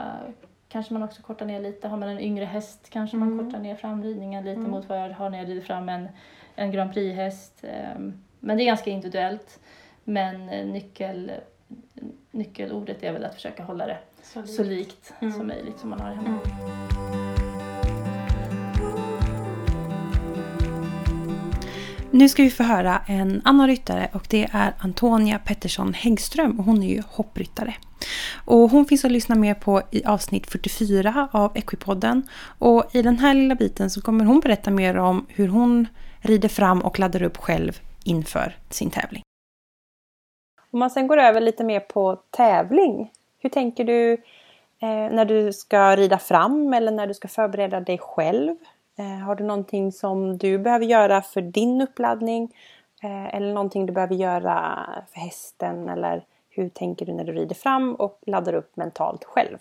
kanske 0.69 0.93
man 0.93 1.03
också 1.03 1.23
kortar 1.23 1.47
ner 1.47 1.61
lite. 1.61 1.89
Har 1.89 1.97
man 1.97 2.09
en 2.09 2.21
yngre 2.21 2.45
häst 2.45 2.87
kanske 2.91 3.17
man 3.17 3.33
Mm. 3.33 3.45
kortar 3.47 3.59
ner 3.59 3.75
framridningen 3.75 4.45
lite 4.45 4.59
Mm. 4.61 4.71
mot 4.71 4.89
vad 4.89 4.99
jag 4.99 5.11
har 5.11 5.31
när 5.31 5.39
jag 5.39 5.49
rider 5.49 5.61
fram 5.63 5.89
en, 5.89 6.09
en 6.55 6.71
Grand 6.73 6.93
Prix-häst. 6.93 7.65
Eh, 7.65 7.99
men 8.41 8.57
det 8.57 8.63
är 8.63 8.67
ganska 8.67 8.91
individuellt. 8.91 9.61
Men 10.05 10.47
nyckel, 10.47 11.33
nyckelordet 12.31 13.03
är 13.03 13.13
väl 13.13 13.25
att 13.25 13.35
försöka 13.35 13.63
hålla 13.63 13.87
det 13.87 13.99
Så, 14.35 14.43
så 14.47 14.63
likt 14.65 15.13
Mm. 15.21 15.35
som 15.35 15.47
möjligt 15.47 15.79
som 15.79 15.91
man 15.91 16.01
har 16.01 16.15
hemma. 16.15 16.29
Mm. 16.29 17.51
Nu 22.11 22.29
ska 22.29 22.43
vi 22.43 22.51
få 22.51 22.63
höra 22.63 23.03
en 23.07 23.43
annan 23.45 23.67
ryttare 23.67 24.09
och 24.13 24.27
det 24.31 24.49
är 24.53 24.75
Antonia 24.79 25.39
Pettersson 25.39 25.95
Häggström 25.95 26.59
och 26.59 26.65
hon 26.65 26.83
är 26.83 26.89
ju 26.89 27.03
hoppryttare. 27.09 27.75
Och 28.45 28.71
hon 28.71 28.85
finns 28.85 29.05
att 29.05 29.13
lyssna 29.13 29.35
mer 29.35 29.55
på 29.55 29.83
i 29.91 30.05
avsnitt 30.05 30.47
44 30.51 31.29
av 31.33 31.57
Equipodden. 31.57 32.23
Och 32.59 32.85
i 32.93 33.03
den 33.03 33.19
här 33.19 33.35
lilla 33.35 33.55
biten 33.55 33.91
så 33.91 34.03
kommer 34.03 34.25
hon 34.25 34.41
berätta 34.41 34.71
mer 34.71 34.97
om 34.97 35.27
hur 35.29 35.49
hon 35.49 35.87
rider 36.21 36.49
fram 36.49 36.81
och 36.81 36.99
laddar 36.99 37.23
upp 37.23 37.37
själv 37.37 37.81
inför 38.05 38.57
sin 38.71 38.91
tävling. 38.91 39.23
Om 40.73 40.79
man 40.79 40.91
sen 40.91 41.07
går 41.07 41.17
över 41.19 41.41
lite 41.41 41.65
mer 41.65 41.81
på 41.81 42.17
tävling. 42.31 43.11
Hur 43.41 43.51
tänker 43.51 43.85
du 43.85 44.13
eh, 44.83 45.13
när 45.13 45.25
du 45.25 45.53
ska 45.53 45.97
rida 45.97 46.19
fram 46.19 46.75
eller 46.75 46.93
när 46.93 47.07
du 47.07 47.15
ska 47.15 47.29
förbereda 47.29 47.81
dig 47.81 47.99
själv? 47.99 48.57
Eh, 48.99 49.27
har 49.27 49.35
du 49.35 49.45
någonting 49.45 49.93
som 49.93 50.39
du 50.39 50.59
behöver 50.59 50.87
göra 50.87 51.23
för 51.23 51.41
din 51.41 51.81
uppladdning? 51.81 52.55
Eh, 53.03 53.35
eller 53.35 53.53
någonting 53.55 53.87
du 53.87 53.93
behöver 53.93 54.15
göra 54.15 54.87
för 55.13 55.21
hästen? 55.21 55.89
Eller 55.89 56.25
hur 56.49 56.69
tänker 56.69 57.07
du 57.07 57.13
när 57.13 57.25
du 57.25 57.33
rider 57.33 57.55
fram 57.55 57.95
och 57.95 58.19
laddar 58.27 58.55
upp 58.55 58.77
mentalt 58.77 59.25
själv? 59.25 59.59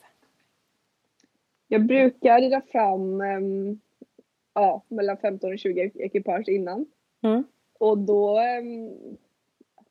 Jag 1.68 1.86
brukar 1.86 2.42
rida 2.42 2.62
fram 2.72 3.22
ehm, 3.22 3.80
ja, 4.54 4.82
mellan 4.88 5.18
15 5.18 5.54
och 5.54 5.60
20 5.60 5.92
ekipage 5.96 6.50
innan. 6.50 6.86
Mm. 7.24 7.44
Och 7.80 7.98
då 7.98 8.40
ehm, 8.40 8.92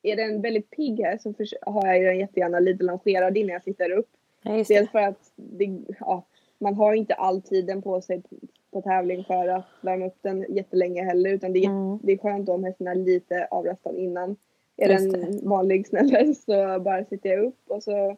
är 0.02 0.16
det 0.16 0.22
en 0.22 0.42
väldigt 0.42 0.70
pigg 0.70 1.00
här 1.00 1.18
så 1.18 1.34
har 1.70 1.86
jag 1.86 2.04
den 2.04 2.18
jättegärna 2.18 2.58
lite 2.58 2.84
longerad 2.84 3.36
innan 3.36 3.52
jag 3.52 3.62
sitter 3.62 3.90
upp. 3.90 4.08
Ja, 4.42 4.56
just 4.56 4.68
Dels 4.68 4.90
för 4.90 4.98
att 4.98 5.32
det, 5.36 5.78
ja, 6.00 6.24
man 6.58 6.74
har 6.74 6.94
inte 6.94 7.14
all 7.14 7.42
tiden 7.42 7.82
på 7.82 8.00
sig 8.00 8.22
på, 8.70 8.82
tävling 8.82 9.24
för 9.24 9.48
att 9.48 9.64
värma 9.80 10.06
upp 10.06 10.18
den 10.22 10.46
jättelänge 10.48 11.04
heller 11.04 11.30
utan 11.30 11.52
det 11.52 11.64
är, 11.64 11.68
Mm. 11.68 11.98
det 12.02 12.12
är 12.12 12.18
skönt 12.18 12.48
om 12.48 12.64
hästen 12.64 12.86
är 12.86 12.94
lite 12.94 13.48
avlastad 13.50 13.96
innan. 13.96 14.36
Är 14.76 14.88
Just 14.88 15.12
den 15.12 15.48
vanlig 15.48 15.86
snällare 15.86 16.34
så 16.46 16.80
bara 16.80 17.04
sitter 17.04 17.30
jag 17.30 17.44
upp 17.44 17.60
och 17.66 17.82
så 17.82 18.16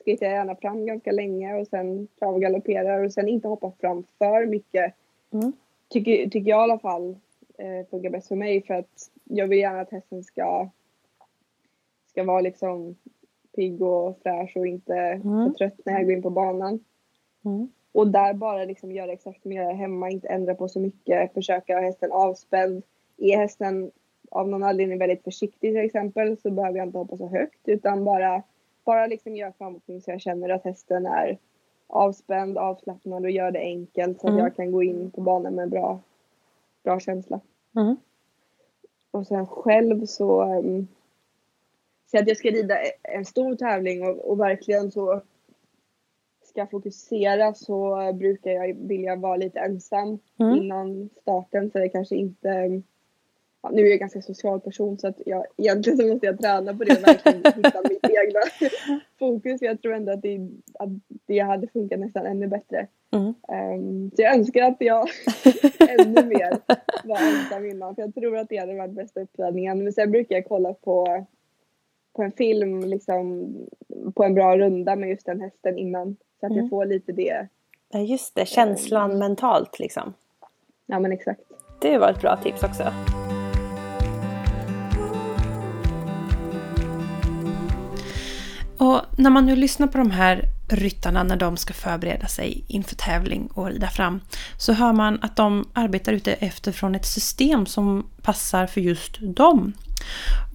skrittar 0.00 0.26
jag 0.26 0.34
gärna 0.34 0.56
fram 0.56 0.86
ganska 0.86 1.12
länge 1.12 1.54
och 1.54 1.66
sen 1.66 2.08
trav 2.18 2.34
och 2.34 2.40
galopperar 2.40 3.04
och 3.04 3.12
sen 3.12 3.28
inte 3.28 3.48
hoppa 3.48 3.72
fram 3.80 4.04
för 4.18 4.46
mycket. 4.46 4.94
Mm. 5.32 5.52
Tycker, 5.88 6.30
tycker 6.30 6.50
jag 6.50 6.60
i 6.60 6.62
alla 6.62 6.78
fall 6.78 7.16
eh, 7.58 7.86
funkar 7.90 8.10
bäst 8.10 8.28
för 8.28 8.36
mig 8.36 8.62
för 8.62 8.74
att 8.74 9.10
jag 9.24 9.46
vill 9.46 9.58
gärna 9.58 9.80
att 9.80 9.90
hästen 9.90 10.24
ska 10.24 10.68
ska 12.16 12.24
vara 12.24 12.40
liksom 12.40 12.96
pigg 13.56 13.82
och 13.82 14.18
fräsch 14.22 14.56
och 14.56 14.66
inte 14.66 14.94
Mm. 14.94 15.22
för 15.22 15.50
trött 15.58 15.80
när 15.84 15.92
jag 15.92 16.04
går 16.04 16.12
in 16.12 16.22
på 16.22 16.30
banan. 16.30 16.84
Mm. 17.44 17.68
Och 17.92 18.08
där 18.08 18.34
bara 18.34 18.64
liksom 18.64 18.92
göra 18.92 19.12
exakt 19.12 19.42
som 19.42 19.52
jag 19.52 19.64
gör 19.64 19.72
hemma, 19.72 20.10
inte 20.10 20.28
ändra 20.28 20.54
på 20.54 20.68
så 20.68 20.80
mycket, 20.80 21.32
försöka 21.34 21.74
ha 21.74 21.80
hästen 21.80 22.12
avspänd. 22.12 22.82
Är 23.16 23.36
hästen 23.36 23.90
av 24.30 24.48
någon 24.48 24.62
anledning 24.62 24.98
väldigt 24.98 25.24
försiktig 25.24 25.74
till 25.74 25.84
exempel 25.84 26.36
så 26.36 26.50
behöver 26.50 26.78
jag 26.78 26.86
inte 26.88 26.98
hoppa 26.98 27.16
så 27.16 27.26
högt 27.28 27.60
utan 27.68 28.04
bara, 28.04 28.42
bara 28.84 29.06
liksom 29.06 29.36
göra 29.36 29.52
framåtning 29.52 30.00
så 30.00 30.10
jag 30.10 30.20
känner 30.20 30.48
att 30.48 30.64
hästen 30.64 31.06
är 31.06 31.38
avspänd, 31.86 32.58
avslappnad 32.58 33.24
och 33.24 33.30
gör 33.30 33.50
det 33.50 33.58
enkelt 33.60 34.20
så 34.20 34.26
att 34.26 34.32
Mm. 34.32 34.44
jag 34.44 34.56
kan 34.56 34.72
gå 34.72 34.82
in 34.82 35.10
på 35.10 35.20
banan 35.20 35.54
med 35.54 35.70
bra, 35.70 36.00
bra 36.84 37.00
känsla. 37.00 37.40
Mm. 37.76 37.96
Och 39.10 39.26
sen 39.26 39.46
själv 39.46 40.06
så 40.06 40.42
um, 40.58 40.88
Säg 42.10 42.20
att 42.20 42.28
jag 42.28 42.36
ska 42.36 42.50
rida 42.50 42.78
en 43.02 43.24
stor 43.24 43.56
tävling 43.56 44.02
och, 44.08 44.30
och 44.30 44.40
verkligen 44.40 44.90
så 44.90 45.22
ska 46.44 46.66
fokusera 46.66 47.54
så 47.54 48.12
brukar 48.12 48.50
jag 48.50 48.74
vilja 48.74 49.16
vara 49.16 49.36
lite 49.36 49.60
ensam 49.60 50.18
Mm. 50.38 50.56
innan 50.56 51.08
starten 51.22 51.70
så 51.70 51.78
det 51.78 51.88
kanske 51.88 52.16
inte 52.16 52.82
ja, 53.62 53.70
nu 53.72 53.86
är 53.86 53.90
jag 53.90 53.98
ganska 53.98 54.22
social 54.22 54.60
person 54.60 54.98
så 54.98 55.08
att 55.08 55.20
jag, 55.26 55.44
egentligen 55.56 55.98
så 55.98 56.06
måste 56.06 56.26
jag 56.26 56.38
träna 56.40 56.74
på 56.74 56.84
det 56.84 56.96
och 56.96 57.08
verkligen 57.08 57.38
hitta 57.64 57.82
mitt 57.88 58.04
egna 58.04 58.40
fokus. 59.18 59.62
Jag 59.62 59.82
tror 59.82 59.94
ändå 59.94 60.12
att 60.12 60.22
det, 60.22 60.48
att 60.78 60.88
det 61.26 61.38
hade 61.38 61.68
funkat 61.68 62.00
nästan 62.00 62.26
ännu 62.26 62.46
bättre. 62.46 62.86
Mm. 63.12 63.34
Ehm, 63.48 64.10
så 64.16 64.22
jag 64.22 64.34
önskar 64.34 64.62
att 64.62 64.76
jag 64.78 65.08
ännu 65.98 66.26
mer 66.26 66.58
var 67.04 67.18
ensam 67.18 67.66
innan 67.66 67.94
för 67.94 68.02
jag 68.02 68.14
tror 68.14 68.36
att 68.36 68.48
det 68.48 68.56
hade 68.56 68.74
varit 68.74 68.94
bästa 68.94 69.20
uppladdningen. 69.20 69.84
Men 69.84 69.92
sen 69.92 70.10
brukar 70.10 70.34
jag 70.34 70.44
kolla 70.44 70.74
på, 70.74 71.26
på 72.16 72.22
en 72.22 72.32
film 72.32 72.80
liksom 72.80 73.54
på 74.14 74.24
en 74.24 74.34
bra 74.34 74.58
runda 74.58 74.96
med 74.96 75.08
just 75.08 75.26
den 75.26 75.40
hästen 75.40 75.78
innan. 75.78 76.16
Så 76.40 76.46
att 76.46 76.52
Mm. 76.52 76.62
jag 76.64 76.70
får 76.70 76.86
lite 76.86 77.12
det. 77.12 77.48
Ja, 77.92 77.98
just 77.98 78.34
det. 78.34 78.46
Känslan 78.48 79.18
mentalt 79.18 79.78
liksom. 79.78 80.14
Ja 80.86 80.98
men 80.98 81.12
exakt. 81.12 81.40
Det 81.80 81.98
var 81.98 82.10
ett 82.10 82.20
bra 82.20 82.36
tips 82.36 82.62
också. 82.62 82.92
Och 88.78 89.00
när 89.18 89.30
man 89.30 89.46
nu 89.46 89.56
lyssnar 89.56 89.86
på 89.86 89.98
de 89.98 90.10
här 90.10 90.42
ryttarna 90.68 91.22
när 91.22 91.36
de 91.36 91.56
ska 91.56 91.74
förbereda 91.74 92.26
sig 92.26 92.64
inför 92.68 92.96
tävling 92.96 93.48
och 93.54 93.66
rida 93.66 93.86
fram 93.88 94.20
så 94.58 94.72
hör 94.72 94.92
man 94.92 95.18
att 95.22 95.36
de 95.36 95.68
arbetar 95.72 96.12
ute 96.12 96.32
efter 96.32 96.72
från 96.72 96.94
ett 96.94 97.06
system 97.06 97.66
som 97.66 98.06
passar 98.22 98.66
för 98.66 98.80
just 98.80 99.16
dem. 99.20 99.72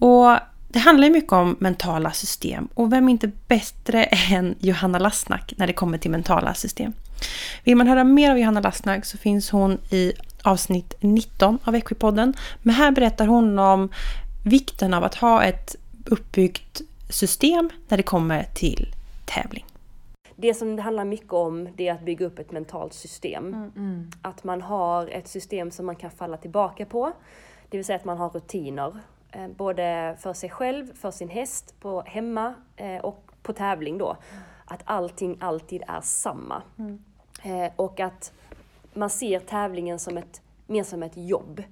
Och 0.00 0.36
det 0.72 0.78
handlar 0.78 1.10
mycket 1.10 1.32
om 1.32 1.56
mentala 1.60 2.12
system 2.12 2.68
och 2.74 2.92
vem 2.92 3.08
är 3.08 3.12
inte 3.12 3.30
bättre 3.48 4.04
än 4.04 4.54
Johanna 4.58 4.98
Lassnack 4.98 5.54
när 5.56 5.66
det 5.66 5.72
kommer 5.72 5.98
till 5.98 6.10
mentala 6.10 6.54
system. 6.54 6.92
Vill 7.64 7.76
man 7.76 7.86
höra 7.86 8.04
mer 8.04 8.30
av 8.30 8.38
Johanna 8.38 8.60
Lassnack 8.60 9.04
så 9.04 9.18
finns 9.18 9.50
hon 9.50 9.78
i 9.90 10.12
avsnitt 10.42 10.94
19 11.00 11.58
av 11.64 11.74
Equipodden. 11.74 12.34
Men 12.62 12.74
här 12.74 12.90
berättar 12.90 13.26
hon 13.26 13.58
om 13.58 13.88
vikten 14.44 14.94
av 14.94 15.04
att 15.04 15.14
ha 15.14 15.42
ett 15.42 15.76
uppbyggt 16.06 16.80
system 17.08 17.70
när 17.88 17.96
det 17.96 18.02
kommer 18.02 18.44
till 18.54 18.94
tävling. 19.24 19.64
Det 20.36 20.54
som 20.54 20.76
det 20.76 20.82
handlar 20.82 21.04
mycket 21.04 21.32
om 21.32 21.68
det 21.76 21.88
är 21.88 21.92
att 21.92 22.04
bygga 22.04 22.26
upp 22.26 22.38
ett 22.38 22.52
mentalt 22.52 22.92
system. 22.92 23.70
Mm. 23.76 24.10
Att 24.22 24.44
man 24.44 24.62
har 24.62 25.08
ett 25.08 25.28
system 25.28 25.70
som 25.70 25.86
man 25.86 25.96
kan 25.96 26.10
falla 26.10 26.36
tillbaka 26.36 26.86
på. 26.86 27.12
Det 27.70 27.76
vill 27.76 27.84
säga 27.84 27.96
att 27.96 28.04
man 28.04 28.18
har 28.18 28.28
rutiner. 28.30 28.92
Eh, 29.32 29.48
både 29.48 30.16
för 30.20 30.32
sig 30.32 30.50
själv, 30.50 30.94
för 30.94 31.10
sin 31.10 31.28
häst, 31.28 31.74
på 31.80 32.02
hemma 32.06 32.54
eh, 32.76 32.96
och 32.98 33.30
på 33.42 33.52
tävling 33.52 33.98
då. 33.98 34.16
Att 34.64 34.80
allting 34.84 35.36
alltid 35.40 35.82
är 35.88 36.00
samma. 36.00 36.62
Eh, 37.42 37.72
och 37.76 38.00
att 38.00 38.32
man 38.94 39.10
ser 39.10 39.40
tävlingen 39.40 39.98
som 39.98 40.16
ett, 40.18 40.40
mer 40.66 40.82
som 40.84 41.02
ett 41.02 41.16
jobb. 41.16 41.62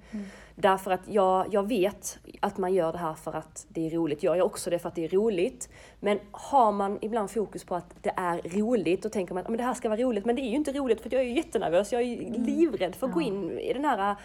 Därför 0.55 0.91
att 0.91 1.01
jag, 1.07 1.53
jag 1.53 1.67
vet 1.67 2.19
att 2.39 2.57
man 2.57 2.73
gör 2.73 2.91
det 2.91 2.97
här 2.97 3.13
för 3.13 3.33
att 3.33 3.65
det 3.69 3.87
är 3.87 3.89
roligt. 3.89 4.23
Jag 4.23 4.37
gör 4.37 4.45
också 4.45 4.69
det 4.69 4.79
för 4.79 4.89
att 4.89 4.95
det 4.95 5.05
är 5.05 5.09
roligt. 5.09 5.69
Men 5.99 6.19
har 6.31 6.71
man 6.71 6.97
ibland 7.01 7.31
fokus 7.31 7.63
på 7.63 7.75
att 7.75 7.95
det 8.01 8.13
är 8.17 8.41
roligt, 8.59 9.03
då 9.03 9.09
tänker 9.09 9.33
man 9.33 9.41
att 9.41 9.45
"Ja, 9.45 9.51
men 9.51 9.57
det 9.57 9.63
här 9.63 9.73
ska 9.73 9.89
vara 9.89 9.99
roligt. 10.01 10.25
Men 10.25 10.35
det 10.35 10.41
är 10.41 10.49
ju 10.49 10.55
inte 10.55 10.71
roligt 10.71 11.01
för 11.01 11.13
jag 11.13 11.21
är 11.21 11.25
ju 11.25 11.35
jättenervös. 11.35 11.91
Jag 11.91 12.01
är 12.01 12.05
ju 12.05 12.33
livrädd 12.33 12.95
för 12.95 13.07
att 13.07 13.13
gå 13.13 13.21
in 13.21 13.59
i 13.59 13.73
den 13.73 13.85
här 13.85 14.15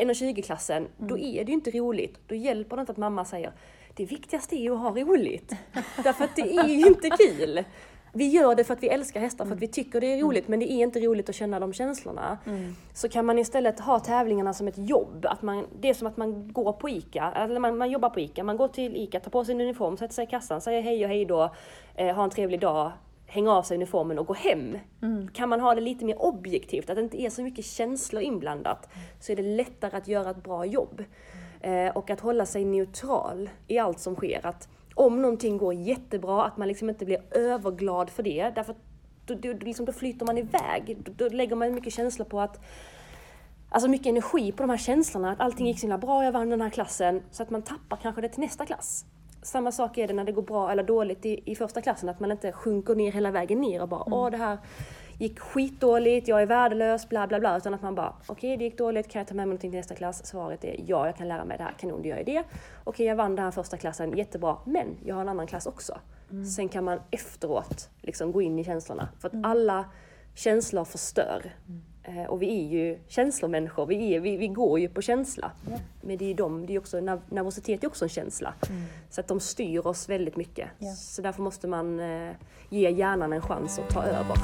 1,20-klassen. 0.00 0.88
Då 0.96 1.18
är 1.18 1.44
det 1.44 1.50
ju 1.50 1.54
inte 1.54 1.70
roligt. 1.70 2.18
Då 2.26 2.34
hjälper 2.34 2.76
det 2.76 2.80
inte 2.80 2.92
att 2.92 2.98
mamma 2.98 3.24
säger 3.24 3.52
det 4.00 4.04
viktigaste 4.04 4.56
är 4.56 4.60
ju 4.60 4.74
att 4.74 4.80
ha 4.80 4.90
roligt. 4.90 5.52
Därför 6.04 6.24
att 6.24 6.36
det 6.36 6.56
är 6.56 6.68
ju 6.68 6.86
inte 6.86 7.10
kul. 7.10 7.64
Vi 8.12 8.28
gör 8.28 8.54
det 8.54 8.64
för 8.64 8.74
att 8.74 8.82
vi 8.82 8.88
älskar 8.88 9.20
hästar, 9.20 9.44
för 9.44 9.54
att 9.54 9.60
vi 9.60 9.68
tycker 9.68 10.00
det 10.00 10.06
är 10.06 10.22
roligt, 10.22 10.48
men 10.48 10.60
det 10.60 10.72
är 10.72 10.82
inte 10.82 11.00
roligt 11.00 11.28
att 11.28 11.34
känna 11.34 11.60
de 11.60 11.72
känslorna. 11.72 12.38
Så 12.94 13.08
kan 13.08 13.26
man 13.26 13.38
istället 13.38 13.80
ha 13.80 14.00
tävlingarna 14.00 14.54
som 14.54 14.68
ett 14.68 14.78
jobb. 14.78 15.26
Att 15.26 15.42
man, 15.42 15.66
det 15.80 15.88
är 15.88 15.94
som 15.94 16.06
att 16.06 16.16
man 16.16 16.52
går 16.52 16.72
på 16.72 16.88
ICA, 16.88 17.32
eller 17.36 17.60
man, 17.60 17.78
man 17.78 17.90
jobbar 17.90 18.10
på 18.10 18.20
ICA. 18.20 18.44
Man 18.44 18.56
går 18.56 18.68
till 18.68 18.96
ICA, 18.96 19.20
tar 19.20 19.30
på 19.30 19.44
sig 19.44 19.54
en 19.54 19.60
uniform, 19.60 19.96
sätter 19.96 20.14
sig 20.14 20.24
i 20.24 20.26
kassan, 20.26 20.60
säger 20.60 20.82
hej 20.82 21.04
och 21.04 21.08
hej 21.08 21.24
då, 21.24 21.54
eh, 21.94 22.16
ha 22.16 22.24
en 22.24 22.30
trevlig 22.30 22.60
dag, 22.60 22.92
hänga 23.30 23.52
av 23.52 23.62
sig 23.62 23.76
uniformen 23.76 24.18
och 24.18 24.26
gå 24.26 24.34
hem. 24.34 24.78
Kan 25.32 25.48
man 25.48 25.60
ha 25.60 25.74
det 25.74 25.80
lite 25.80 26.04
mer 26.04 26.22
objektivt, 26.22 26.90
att 26.90 26.96
det 26.96 27.02
inte 27.02 27.22
är 27.22 27.30
så 27.30 27.42
mycket 27.42 27.64
känslor 27.64 28.22
inblandat, 28.22 28.88
så 29.20 29.32
är 29.32 29.36
det 29.36 29.42
lättare 29.42 29.96
att 29.96 30.08
göra 30.08 30.30
ett 30.30 30.42
bra 30.42 30.64
jobb. 30.64 31.04
Eh, 31.60 31.88
och 31.88 32.10
att 32.10 32.20
hålla 32.20 32.46
sig 32.46 32.64
neutral 32.64 33.50
i 33.66 33.78
allt 33.78 34.00
som 34.00 34.14
sker. 34.14 34.46
Att 34.46 34.68
om 34.94 35.22
någonting 35.22 35.58
går 35.58 35.74
jättebra, 35.74 36.44
att 36.44 36.56
man 36.56 36.68
liksom 36.68 36.88
inte 36.88 37.04
blir 37.04 37.22
överglad 37.30 38.10
för 38.10 38.22
det. 38.22 38.52
Därför 38.54 38.74
då, 39.26 39.34
då, 39.34 39.52
liksom, 39.52 39.86
då 39.86 39.92
flyter 39.92 40.26
man 40.26 40.38
iväg. 40.38 40.96
Då, 41.04 41.12
då 41.16 41.28
lägger 41.28 41.56
man 41.56 41.74
mycket 41.74 41.92
känsla 41.92 42.24
på 42.24 42.40
att 42.40 42.60
Alltså 43.72 43.88
mycket 43.88 44.06
energi 44.06 44.52
på 44.52 44.62
de 44.62 44.70
här 44.70 44.76
känslorna, 44.76 45.32
att 45.32 45.40
allting 45.40 45.66
gick 45.66 45.78
så 45.78 45.82
himla 45.82 45.98
bra, 45.98 46.24
jag 46.24 46.32
vann 46.32 46.50
den 46.50 46.60
här 46.60 46.70
klassen, 46.70 47.22
så 47.30 47.42
att 47.42 47.50
man 47.50 47.62
tappar 47.62 47.96
kanske 47.96 48.20
det 48.20 48.28
till 48.28 48.40
nästa 48.40 48.66
klass. 48.66 49.04
Samma 49.42 49.72
sak 49.72 49.98
är 49.98 50.08
det 50.08 50.14
när 50.14 50.24
det 50.24 50.32
går 50.32 50.42
bra 50.42 50.72
eller 50.72 50.82
dåligt 50.82 51.26
i, 51.26 51.42
i 51.44 51.54
första 51.56 51.80
klassen, 51.80 52.08
att 52.08 52.20
man 52.20 52.32
inte 52.32 52.52
sjunker 52.52 52.94
ner 52.94 53.12
hela 53.12 53.30
vägen 53.30 53.60
ner 53.60 53.82
och 53.82 53.88
bara 53.88 54.02
åh 54.06 54.30
det 54.30 54.36
här 54.36 54.58
gick 55.18 55.40
skitdåligt, 55.40 56.28
jag 56.28 56.42
är 56.42 56.46
värdelös, 56.46 57.08
bla 57.08 57.26
bla 57.26 57.40
bla. 57.40 57.56
Utan 57.56 57.74
att 57.74 57.82
man 57.82 57.94
bara, 57.94 58.14
okej 58.26 58.56
det 58.56 58.64
gick 58.64 58.78
dåligt, 58.78 59.08
kan 59.08 59.20
jag 59.20 59.28
ta 59.28 59.34
med 59.34 59.36
mig 59.36 59.46
någonting 59.46 59.70
till 59.70 59.78
nästa 59.78 59.94
klass? 59.94 60.26
Svaret 60.26 60.64
är 60.64 60.76
ja, 60.86 61.06
jag 61.06 61.16
kan 61.16 61.28
lära 61.28 61.44
mig 61.44 61.58
det 61.58 61.64
här, 61.64 61.74
kanon, 61.78 62.02
då 62.02 62.08
gör 62.08 62.16
jag 62.16 62.26
det. 62.26 62.42
Okej, 62.84 63.06
jag 63.06 63.16
vann 63.16 63.36
den 63.36 63.44
här 63.44 63.52
första 63.52 63.76
klassen, 63.76 64.16
jättebra, 64.16 64.56
men 64.64 64.86
jag 65.04 65.14
har 65.14 65.22
en 65.22 65.28
annan 65.28 65.46
klass 65.46 65.66
också. 65.66 65.98
Sen 66.56 66.68
kan 66.68 66.84
man 66.84 66.98
efteråt 67.10 67.90
liksom 68.00 68.32
gå 68.32 68.42
in 68.42 68.58
i 68.58 68.64
känslorna. 68.64 69.08
För 69.18 69.28
att 69.28 69.34
alla 69.44 69.84
känslor 70.34 70.84
förstör. 70.84 71.42
Eh, 71.68 71.74
Och 72.28 72.42
vi 72.42 72.64
är 72.64 72.68
ju 72.68 72.98
känslomänniskor, 73.08 73.86
vi, 73.86 74.14
är, 74.14 74.20
vi, 74.20 74.36
vi 74.36 74.48
går 74.48 74.80
ju 74.80 74.88
på 74.88 75.02
känsla. 75.02 75.52
Men 76.00 76.16
det 76.16 76.30
är 76.30 76.34
de, 76.34 76.66
det 76.66 76.74
är 76.74 76.78
också, 76.78 76.96
nerv- 76.96 77.20
nervositet 77.28 77.84
är 77.84 77.88
också 77.88 78.04
en 78.04 78.08
känsla. 78.08 78.54
Så 79.10 79.20
att 79.20 79.28
de 79.28 79.40
styr 79.40 79.86
oss 79.86 80.08
väldigt 80.08 80.36
mycket. 80.36 80.68
Ja. 80.78 80.92
Så 80.92 81.22
därför 81.22 81.42
måste 81.42 81.66
man 81.66 82.00
eh, 82.00 82.30
ge 82.68 82.90
hjärnan 82.90 83.32
en 83.32 83.42
chans 83.42 83.78
att 83.78 83.90
ta 83.90 84.02
över. 84.02 84.36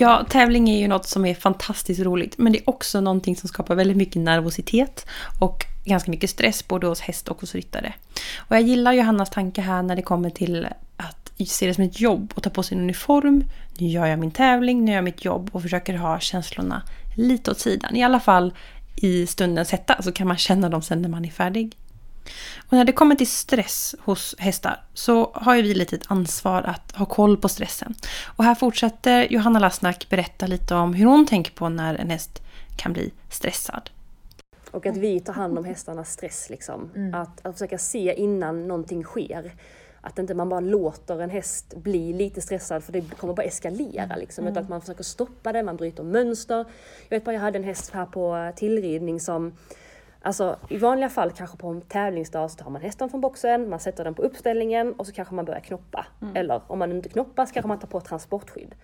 Ja, 0.00 0.26
tävling 0.30 0.70
är 0.70 0.78
ju 0.78 0.88
något 0.88 1.06
som 1.06 1.24
är 1.24 1.34
fantastiskt 1.34 2.00
roligt. 2.00 2.38
Men 2.38 2.52
det 2.52 2.58
är 2.58 2.70
också 2.70 3.00
någonting 3.00 3.36
som 3.36 3.48
skapar 3.48 3.74
väldigt 3.74 3.96
mycket 3.96 4.22
nervositet 4.22 5.06
och 5.40 5.64
ganska 5.84 6.10
mycket 6.10 6.30
stress 6.30 6.68
både 6.68 6.86
hos 6.86 7.00
häst 7.00 7.28
och 7.28 7.40
hos 7.40 7.54
ryttare. 7.54 7.94
Och 8.48 8.56
jag 8.56 8.62
gillar 8.62 8.92
Johannas 8.92 9.30
tanke 9.30 9.60
här 9.60 9.82
när 9.82 9.96
det 9.96 10.02
kommer 10.02 10.30
till 10.30 10.68
se 11.46 11.66
det 11.66 11.74
som 11.74 11.84
ett 11.84 12.00
jobb 12.00 12.32
och 12.34 12.42
ta 12.42 12.50
på 12.50 12.62
sig 12.62 12.76
en 12.76 12.82
uniform. 12.82 13.44
Nu 13.78 13.88
gör 13.88 14.06
jag 14.06 14.18
min 14.18 14.30
tävling, 14.30 14.84
nu 14.84 14.90
gör 14.90 14.96
jag 14.96 15.04
mitt 15.04 15.24
jobb 15.24 15.50
och 15.52 15.62
försöker 15.62 15.94
ha 15.94 16.20
känslorna 16.20 16.82
lite 17.16 17.50
åt 17.50 17.60
sidan. 17.60 17.96
I 17.96 18.04
alla 18.04 18.20
fall 18.20 18.54
i 18.96 19.26
stundens 19.26 19.70
hetta 19.70 20.02
så 20.02 20.12
kan 20.12 20.28
man 20.28 20.36
känna 20.36 20.68
dem 20.68 20.82
sen 20.82 21.02
när 21.02 21.08
man 21.08 21.24
är 21.24 21.30
färdig. 21.30 21.76
Och 22.66 22.72
när 22.72 22.84
det 22.84 22.92
kommer 22.92 23.14
till 23.14 23.26
stress 23.26 23.94
hos 24.00 24.34
hästar 24.38 24.82
så 24.94 25.30
har 25.34 25.54
ju 25.54 25.62
vi 25.62 25.74
lite 25.74 25.96
ett 25.96 26.10
ansvar 26.10 26.62
att 26.62 26.92
ha 26.92 27.06
koll 27.06 27.36
på 27.36 27.48
stressen. 27.48 27.94
Och 28.24 28.44
här 28.44 28.54
fortsätter 28.54 29.32
Johanna 29.32 29.58
Lassnack 29.58 30.06
berätta 30.08 30.46
lite 30.46 30.74
om 30.74 30.94
hur 30.94 31.06
hon 31.06 31.26
tänker 31.26 31.52
på 31.52 31.68
när 31.68 31.94
en 31.94 32.10
häst 32.10 32.42
kan 32.76 32.92
bli 32.92 33.12
stressad. 33.30 33.90
Och 34.70 34.86
att 34.86 34.96
vi 34.96 35.20
tar 35.20 35.32
hand 35.32 35.58
om 35.58 35.64
hästarnas 35.64 36.12
stress. 36.12 36.50
Liksom. 36.50 37.10
Att, 37.14 37.46
att 37.46 37.54
försöka 37.54 37.78
se 37.78 38.14
innan 38.14 38.68
någonting 38.68 39.04
sker. 39.04 39.52
Att 40.08 40.18
inte 40.18 40.34
man 40.34 40.48
bara 40.48 40.60
låter 40.60 41.20
en 41.20 41.30
häst 41.30 41.74
bli 41.76 42.12
lite 42.12 42.40
stressad 42.40 42.84
för 42.84 42.92
det 42.92 43.00
kommer 43.16 43.34
bara 43.34 43.42
eskalera. 43.42 44.16
Liksom. 44.16 44.46
Utan 44.46 44.62
att 44.62 44.68
man 44.68 44.80
försöker 44.80 45.04
stoppa 45.04 45.52
det, 45.52 45.62
man 45.62 45.76
bryter 45.76 46.02
mönster. 46.02 46.64
Jag 47.08 47.16
vet 47.16 47.24
bara, 47.24 47.32
jag 47.32 47.40
hade 47.40 47.58
en 47.58 47.64
häst 47.64 47.90
här 47.90 48.06
på 48.06 48.52
tillridning 48.56 49.20
som 49.20 49.52
Alltså 50.22 50.56
i 50.68 50.78
vanliga 50.78 51.08
fall 51.08 51.30
kanske 51.30 51.56
på 51.56 51.68
en 51.68 51.80
tävlingsdag 51.80 52.50
så 52.50 52.56
tar 52.56 52.70
man 52.70 52.82
hästen 52.82 53.10
från 53.10 53.20
boxen, 53.20 53.70
man 53.70 53.80
sätter 53.80 54.04
den 54.04 54.14
på 54.14 54.22
uppställningen 54.22 54.92
och 54.92 55.06
så 55.06 55.12
kanske 55.12 55.34
man 55.34 55.44
börjar 55.44 55.60
knoppa. 55.60 56.06
Eller 56.34 56.60
om 56.66 56.78
man 56.78 56.92
inte 56.92 57.08
knoppar 57.08 57.46
så 57.46 57.52
kanske 57.52 57.68
man 57.68 57.78
tar 57.78 57.88
på 57.88 58.00
transportskydd. 58.00 58.74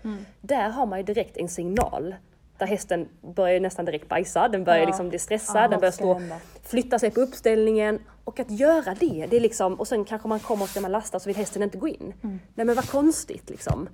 Där 0.40 0.68
har 0.68 0.86
man 0.86 0.98
ju 0.98 1.04
direkt 1.04 1.36
en 1.36 1.48
signal. 1.48 2.14
Där 2.58 2.66
hästen 2.66 3.08
börjar 3.34 3.60
nästan 3.60 3.84
direkt 3.84 4.08
bajsa, 4.08 4.48
den 4.48 4.64
börjar 4.64 4.80
Ja. 4.80 4.86
liksom 4.86 5.08
bli 5.08 5.18
stressad, 5.18 5.64
Ja, 5.64 5.68
den 5.68 5.80
börjar 5.80 5.92
stå, 5.92 6.14
hända. 6.14 6.36
flytta 6.62 6.98
sig 6.98 7.10
på 7.10 7.20
uppställningen. 7.20 7.98
Och 8.24 8.40
att 8.40 8.50
göra 8.50 8.94
det, 9.00 9.26
det 9.30 9.36
är 9.36 9.40
liksom, 9.40 9.74
och 9.74 9.88
sen 9.88 10.04
kanske 10.04 10.28
man 10.28 10.40
kommer 10.40 10.62
och 10.62 10.68
ska 10.68 10.80
man 10.80 10.92
lasta 10.92 11.20
så 11.20 11.28
vill 11.28 11.36
hästen 11.36 11.62
inte 11.62 11.78
gå 11.78 11.88
in. 11.88 12.14
Nej 12.54 12.66
men 12.66 12.74
vad 12.74 12.88
konstigt 12.90 13.50
liksom. 13.50 13.88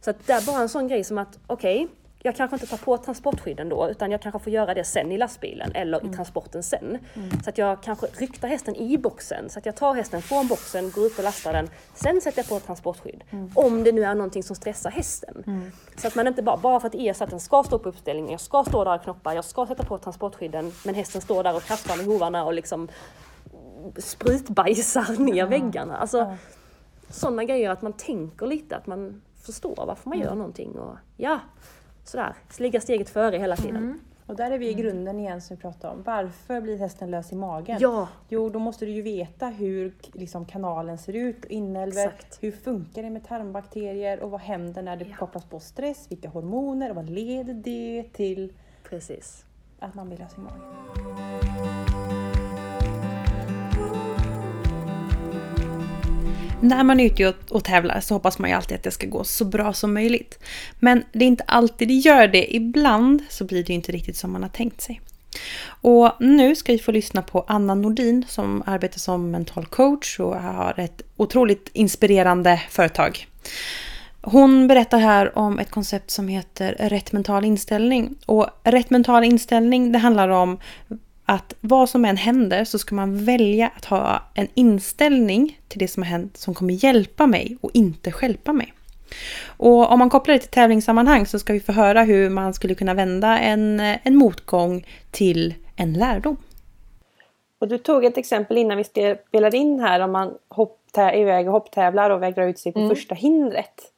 Så 0.00 0.10
att 0.10 0.26
det 0.26 0.32
är 0.32 0.46
bara 0.46 0.60
en 0.60 0.68
sån 0.68 0.88
grej 0.88 1.04
som 1.04 1.18
att, 1.18 1.38
okej, 1.46 1.88
jag 2.22 2.36
kanske 2.36 2.56
inte 2.56 2.66
tar 2.66 2.76
på 2.76 2.96
transportskydden 2.96 3.68
då, 3.68 3.88
utan 3.90 4.10
jag 4.10 4.22
kanske 4.22 4.38
får 4.38 4.52
göra 4.52 4.74
det 4.74 4.84
sen 4.84 5.12
i 5.12 5.18
lastbilen 5.18 5.72
eller 5.74 6.06
i 6.06 6.08
transporten 6.08 6.62
sen. 6.62 6.98
Så 7.44 7.50
att 7.50 7.58
jag 7.58 7.82
kanske 7.82 8.06
ryktar 8.06 8.48
hästen 8.48 8.76
i 8.76 8.98
boxen, 8.98 9.50
så 9.50 9.58
att 9.58 9.66
jag 9.66 9.76
tar 9.76 9.94
hästen 9.94 10.22
från 10.22 10.48
boxen, 10.48 10.90
går 10.90 11.04
upp 11.04 11.18
och 11.18 11.24
lastar 11.24 11.52
den, 11.52 11.70
sen 11.94 12.20
sätter 12.20 12.38
jag 12.38 12.48
på 12.48 12.60
transportskydd. 12.60 13.24
Om 13.54 13.84
det 13.84 13.92
nu 13.92 14.04
är 14.04 14.14
någonting 14.14 14.42
som 14.42 14.56
stressar 14.56 14.90
hästen. 14.90 15.44
Så 15.96 16.06
att 16.08 16.14
man 16.14 16.26
inte 16.26 16.42
bara, 16.42 16.56
bara 16.56 16.80
för 16.80 16.86
att 16.86 16.92
det 16.92 17.00
är 17.08 17.12
så 17.12 17.24
att 17.24 17.30
den 17.30 17.40
ska 17.40 17.62
stå 17.62 17.78
på 17.78 17.88
uppställningen, 17.88 18.30
jag 18.30 18.40
ska 18.40 18.64
stå 18.64 18.84
där 18.84 18.94
och 18.94 19.02
knoppa, 19.02 19.34
jag 19.34 19.44
ska 19.44 19.66
sätta 19.66 19.84
på 19.84 19.98
transportskydden, 19.98 20.72
men 20.84 20.94
hästen 20.94 21.20
står 21.20 21.42
där 21.42 21.56
och 21.56 21.62
krafsar 21.62 21.96
med 21.96 22.06
hovarna 22.06 22.44
och 22.44 22.52
liksom 22.52 22.88
sprutbajsar 23.98 25.18
ner 25.22 25.46
väggarna. 25.46 25.96
Alltså, 25.96 26.36
sådana 27.08 27.44
grejer 27.44 27.70
att 27.70 27.82
man 27.82 27.92
tänker 27.92 28.46
lite, 28.46 28.76
att 28.76 28.86
man 28.86 29.22
förstår 29.46 29.84
varför 29.86 30.08
man 30.08 30.18
gör 30.18 30.34
någonting 30.34 30.78
och 30.78 30.96
ja, 31.16 31.40
sådär, 32.08 32.34
ligga 32.58 32.80
steget 32.80 33.08
före 33.08 33.36
hela 33.38 33.56
tiden. 33.56 34.00
Och 34.26 34.36
där 34.36 34.50
är 34.50 34.58
vi 34.58 34.68
i 34.70 34.74
grunden 34.74 35.20
igen 35.20 35.40
som 35.40 35.56
vi 35.56 35.62
pratade 35.62 35.94
om. 35.94 36.02
Varför 36.02 36.60
blir 36.60 36.78
hästen 36.78 37.10
lös 37.10 37.32
i 37.32 37.34
magen? 37.34 37.76
Ja, 37.80 38.08
Jo, 38.28 38.48
då 38.48 38.58
måste 38.58 38.84
du 38.86 38.92
ju 38.92 39.02
veta 39.02 39.46
hur 39.46 39.94
liksom, 40.12 40.44
kanalen 40.46 40.98
ser 40.98 41.12
ut, 41.16 41.44
inälvor, 41.44 42.12
hur 42.40 42.52
funkar 42.52 43.02
det 43.02 43.10
med 43.10 43.26
tarmbakterier 43.28 44.20
och 44.20 44.30
vad 44.30 44.40
händer 44.40 44.82
när 44.82 44.96
det 44.96 45.04
Ja. 45.04 45.16
kopplas 45.16 45.44
på 45.44 45.60
stress, 45.60 46.06
vilka 46.10 46.28
hormoner 46.28 46.90
och 46.90 46.96
vad 46.96 47.10
leder 47.10 47.54
det 47.54 48.04
till 48.12 48.52
precis. 48.88 49.44
att 49.78 49.94
man 49.94 50.08
blir 50.08 50.18
lös 50.18 50.34
i 50.36 50.40
magen? 50.40 51.35
När 56.60 56.84
man 56.84 57.00
är 57.00 57.06
ute 57.06 57.34
och, 57.50 57.64
tävlar 57.64 58.00
så 58.00 58.14
hoppas 58.14 58.38
man 58.38 58.50
ju 58.50 58.56
alltid 58.56 58.76
att 58.76 58.82
det 58.82 58.90
ska 58.90 59.06
gå 59.06 59.24
så 59.24 59.44
bra 59.44 59.72
som 59.72 59.94
möjligt. 59.94 60.38
Men 60.78 61.04
det 61.12 61.24
är 61.24 61.28
inte 61.28 61.44
alltid 61.46 61.88
det 61.88 61.94
gör 61.94 62.28
det. 62.28 62.56
Ibland 62.56 63.22
så 63.28 63.44
blir 63.44 63.64
det 63.64 63.68
ju 63.68 63.74
inte 63.74 63.92
riktigt 63.92 64.16
som 64.16 64.32
man 64.32 64.42
har 64.42 64.50
tänkt 64.50 64.80
sig. 64.80 65.00
Och 65.66 66.12
nu 66.20 66.56
ska 66.56 66.72
vi 66.72 66.78
få 66.78 66.92
lyssna 66.92 67.22
på 67.22 67.44
Anna 67.48 67.74
Nordin 67.74 68.24
som 68.28 68.62
arbetar 68.66 68.98
som 68.98 69.30
mental 69.30 69.66
coach 69.66 70.20
och 70.20 70.36
har 70.36 70.74
ett 70.76 71.02
otroligt 71.16 71.70
inspirerande 71.72 72.62
företag. 72.70 73.26
Hon 74.22 74.68
berättar 74.68 74.98
här 74.98 75.38
om 75.38 75.58
ett 75.58 75.70
koncept 75.70 76.10
som 76.10 76.28
heter 76.28 76.76
rätt 76.78 77.12
mental 77.12 77.44
inställning. 77.44 78.14
Och 78.26 78.48
rätt 78.64 78.90
mental 78.90 79.24
inställning 79.24 79.92
det 79.92 79.98
handlar 79.98 80.28
om 80.28 80.58
att 81.26 81.54
vad 81.60 81.88
som 81.88 82.04
än 82.04 82.16
händer 82.16 82.64
så 82.64 82.78
ska 82.78 82.94
man 82.94 83.24
välja 83.24 83.70
att 83.76 83.84
ha 83.84 84.22
en 84.34 84.48
inställning 84.54 85.60
till 85.68 85.78
det 85.78 85.88
som 85.88 86.02
har 86.02 86.10
hänt 86.10 86.36
som 86.36 86.54
kommer 86.54 86.84
hjälpa 86.84 87.26
mig 87.26 87.56
och 87.60 87.70
inte 87.74 88.12
stjälpa 88.12 88.52
mig. 88.52 88.72
Och 89.46 89.92
om 89.92 89.98
man 89.98 90.10
kopplar 90.10 90.34
det 90.34 90.38
till 90.38 90.50
tävlingssammanhang 90.50 91.26
så 91.26 91.38
ska 91.38 91.52
vi 91.52 91.60
få 91.60 91.72
höra 91.72 92.02
hur 92.02 92.30
man 92.30 92.54
skulle 92.54 92.74
kunna 92.74 92.94
vända 92.94 93.38
en, 93.38 93.80
en 93.80 94.16
motgång 94.16 94.86
till 95.10 95.54
en 95.76 95.92
lärdom. 95.92 96.36
Och 97.58 97.68
du 97.68 97.78
tog 97.78 98.04
ett 98.04 98.18
exempel 98.18 98.58
innan 98.58 98.78
vi 98.78 98.84
spelade 98.84 99.56
in 99.56 99.80
här 99.80 100.00
om 100.00 100.12
man 100.12 100.34
hopp, 100.48 100.80
är 100.96 101.16
iväg 101.16 101.46
och 101.46 101.52
hopptävlar 101.52 102.10
och 102.10 102.22
vägrar 102.22 102.48
ut 102.48 102.58
sig 102.58 102.72
på 102.72 102.78
Mm. 102.78 102.90
första 102.90 103.14
hindret. 103.14 103.92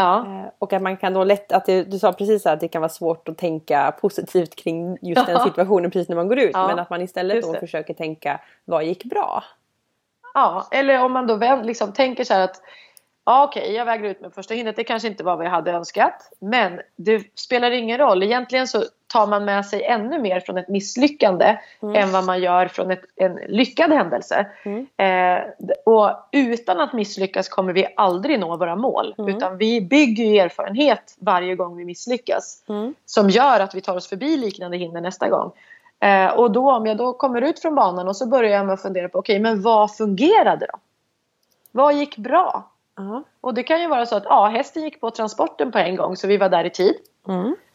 Ja. 0.00 0.18
Eh, 0.26 0.50
Och 0.58 0.72
att 0.72 0.82
man 0.82 0.96
kan 0.96 1.12
då 1.12 1.24
lätt, 1.24 1.52
att 1.52 1.66
det, 1.66 1.84
du 1.84 1.98
sa 1.98 2.12
precis 2.12 2.46
att 2.46 2.60
det 2.60 2.68
kan 2.68 2.82
vara 2.82 2.88
svårt 2.88 3.28
att 3.28 3.38
tänka 3.38 3.94
positivt 4.00 4.54
kring 4.56 4.98
just 5.02 5.26
den 5.26 5.34
Ja. 5.36 5.44
situationen 5.44 5.90
precis 5.90 6.08
när 6.08 6.16
man 6.16 6.28
går 6.28 6.38
ut. 6.38 6.50
Ja, 6.54 6.66
Men 6.68 6.78
att 6.78 6.90
man 6.90 7.02
istället 7.02 7.42
då 7.42 7.54
försöker 7.54 7.94
tänka, 7.94 8.40
vad 8.64 8.84
gick 8.84 9.04
bra? 9.04 9.44
Ja, 10.34 10.68
eller 10.70 11.04
om 11.04 11.12
man 11.12 11.26
då 11.26 11.60
liksom 11.62 11.92
tänker 11.92 12.24
så 12.24 12.34
här 12.34 12.40
att 12.44 12.60
ja, 13.26 13.44
okej, 13.44 13.72
jag 13.74 13.84
väger 13.84 14.04
ut 14.10 14.20
med 14.20 14.32
första 14.34 14.54
hindret. 14.54 14.76
Det 14.76 14.84
kanske 14.84 15.08
inte 15.08 15.24
var 15.24 15.36
vad 15.36 15.46
jag 15.46 15.50
hade 15.50 15.70
önskat. 15.72 16.32
Men 16.40 16.80
det 16.96 17.22
spelar 17.40 17.70
ingen 17.70 17.98
roll. 17.98 18.22
Egentligen 18.22 18.68
så 18.68 18.82
tar 19.08 19.26
man 19.26 19.44
med 19.44 19.66
sig 19.66 19.84
ännu 19.84 20.18
mer 20.18 20.40
från 20.40 20.58
ett 20.58 20.68
misslyckande 20.68 21.56
än 21.94 22.12
vad 22.12 22.24
man 22.24 22.40
gör 22.40 22.68
från 22.68 22.90
ett, 22.90 23.02
en 23.16 23.34
lyckad 23.48 23.92
händelse. 23.92 24.46
Eh, 24.96 25.44
d- 25.58 25.74
och 25.86 26.10
utan 26.32 26.80
att 26.80 26.92
misslyckas 26.92 27.48
kommer 27.48 27.72
vi 27.72 27.86
aldrig 27.96 28.40
nå 28.40 28.56
våra 28.56 28.76
mål. 28.76 29.14
Utan 29.28 29.58
vi 29.58 29.80
bygger 29.80 30.44
erfarenhet 30.44 31.16
varje 31.18 31.54
gång 31.56 31.76
vi 31.76 31.84
misslyckas. 31.84 32.62
Som 33.06 33.30
gör 33.30 33.60
att 33.60 33.74
vi 33.74 33.80
tar 33.80 33.96
oss 33.96 34.08
förbi 34.08 34.36
liknande 34.36 34.76
hinder 34.76 35.00
nästa 35.00 35.28
gång. 35.28 35.52
Eh, 36.00 36.30
och 36.30 36.50
då 36.50 36.72
om 36.72 36.86
jag 36.86 36.96
då 36.96 37.12
kommer 37.12 37.42
ut 37.42 37.58
från 37.62 37.74
banan 37.74 38.08
och 38.08 38.16
så 38.16 38.26
börjar 38.26 38.50
jag 38.50 38.66
med 38.66 38.72
att 38.74 38.82
fundera 38.82 39.08
på 39.08 39.18
okej, 39.18 39.38
men 39.38 39.62
vad 39.62 39.96
fungerade 39.96 40.66
då? 40.72 40.78
Vad 41.72 41.94
gick 41.94 42.16
bra? 42.16 42.70
Och 43.40 43.54
det 43.54 43.62
kan 43.62 43.80
ju 43.80 43.88
vara 43.88 44.06
så 44.06 44.16
att 44.16 44.24
ja, 44.24 44.46
hästen 44.46 44.82
gick 44.82 45.00
på 45.00 45.10
transporten 45.10 45.72
på 45.72 45.78
en 45.78 45.96
gång 45.96 46.16
så 46.16 46.26
vi 46.26 46.36
var 46.36 46.48
där 46.48 46.64
i 46.64 46.70
tid. 46.70 46.94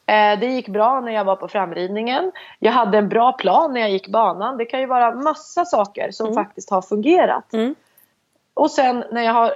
Mm. 0.06 0.34
Eh, 0.34 0.40
det 0.40 0.46
gick 0.46 0.68
bra 0.68 1.02
när 1.02 1.12
jag 1.12 1.26
var 1.26 1.36
på 1.36 1.48
framridningen. 1.48 2.32
Jag 2.60 2.72
hade 2.72 2.98
en 2.98 3.10
bra 3.10 3.32
plan 3.32 3.74
när 3.74 3.82
jag 3.82 3.90
gick 3.90 4.08
banan. 4.08 4.58
Det 4.58 4.66
kan 4.66 4.80
ju 4.80 4.86
vara 4.86 5.16
massa 5.16 5.66
saker 5.66 6.12
som 6.12 6.34
faktiskt 6.34 6.70
har 6.70 6.82
fungerat. 6.82 7.54
Mm. 7.54 7.76
Och 8.54 8.72
sen 8.72 9.04
när 9.12 9.22
jag 9.22 9.34
har 9.34 9.54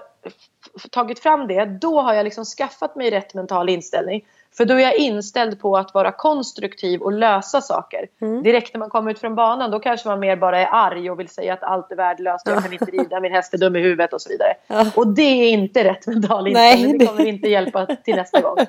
tagit 0.92 1.20
fram 1.20 1.48
det, 1.48 1.66
då 1.66 2.02
har 2.02 2.14
jag 2.14 2.24
liksom 2.24 2.46
skaffat 2.46 2.96
mig 2.96 3.12
rätt 3.12 3.34
mental 3.34 3.70
inställning. 3.70 4.26
För 4.58 4.66
då 4.66 4.74
är 4.74 4.80
jag 4.80 4.96
inställd 4.96 5.60
på 5.60 5.78
att 5.78 5.94
vara 5.94 6.12
konstruktiv 6.12 7.02
och 7.02 7.12
lösa 7.12 7.62
saker. 7.62 8.08
Direkt 8.44 8.74
när 8.74 8.80
man 8.80 8.90
kommer 8.90 9.12
ut 9.12 9.20
från 9.20 9.36
banan 9.36 9.72
då 9.72 9.80
kanske 9.80 10.08
man 10.08 10.20
mer 10.20 10.36
bara 10.36 10.60
är 10.60 10.68
arg 10.72 11.12
och 11.12 11.20
vill 11.20 11.30
säga 11.30 11.54
att 11.54 11.64
allt 11.64 11.92
är 11.92 11.96
värdelöst, 11.96 12.48
jag 12.48 12.64
kan 12.64 12.74
inte 12.74 12.86
rida, 12.86 13.20
min 13.20 13.32
häst 13.32 13.54
är 13.54 13.58
dum 13.58 13.76
i 13.76 13.80
huvudet 13.80 14.14
och 14.14 14.22
så 14.22 14.30
vidare. 14.30 14.54
Ja. 14.68 14.86
Och 14.96 15.08
det 15.08 15.22
är 15.22 15.50
inte 15.50 15.84
rätt 15.84 16.08
mental 16.08 16.48
inställning, 16.48 16.98
det 16.98 17.06
kommer 17.06 17.26
inte 17.26 17.50
hjälpa 17.50 17.86
till 17.86 18.16
nästa 18.16 18.42
gång. 18.42 18.58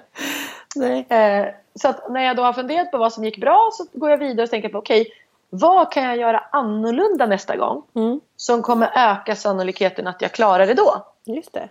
Eh, 1.08 1.46
så 1.74 1.94
när 2.10 2.24
jag 2.24 2.36
då 2.36 2.42
har 2.42 2.52
funderat 2.52 2.90
på 2.90 2.98
vad 2.98 3.12
som 3.12 3.24
gick 3.24 3.40
bra 3.40 3.70
så 3.72 3.84
går 3.92 4.10
jag 4.10 4.18
vidare 4.18 4.44
och 4.44 4.50
tänker 4.50 4.68
på 4.68 4.78
okej, 4.78 5.06
vad 5.50 5.92
kan 5.92 6.04
jag 6.04 6.16
göra 6.16 6.38
annorlunda 6.52 7.26
nästa 7.26 7.56
gång? 7.56 7.82
Mm. 7.94 8.20
Som 8.36 8.62
kommer 8.62 8.90
öka 8.94 9.36
sannolikheten 9.36 10.06
att 10.06 10.22
jag 10.22 10.32
klarar 10.32 10.66
det 10.66 10.74
då. 10.74 11.06
Just 11.24 11.52
det. 11.52 11.68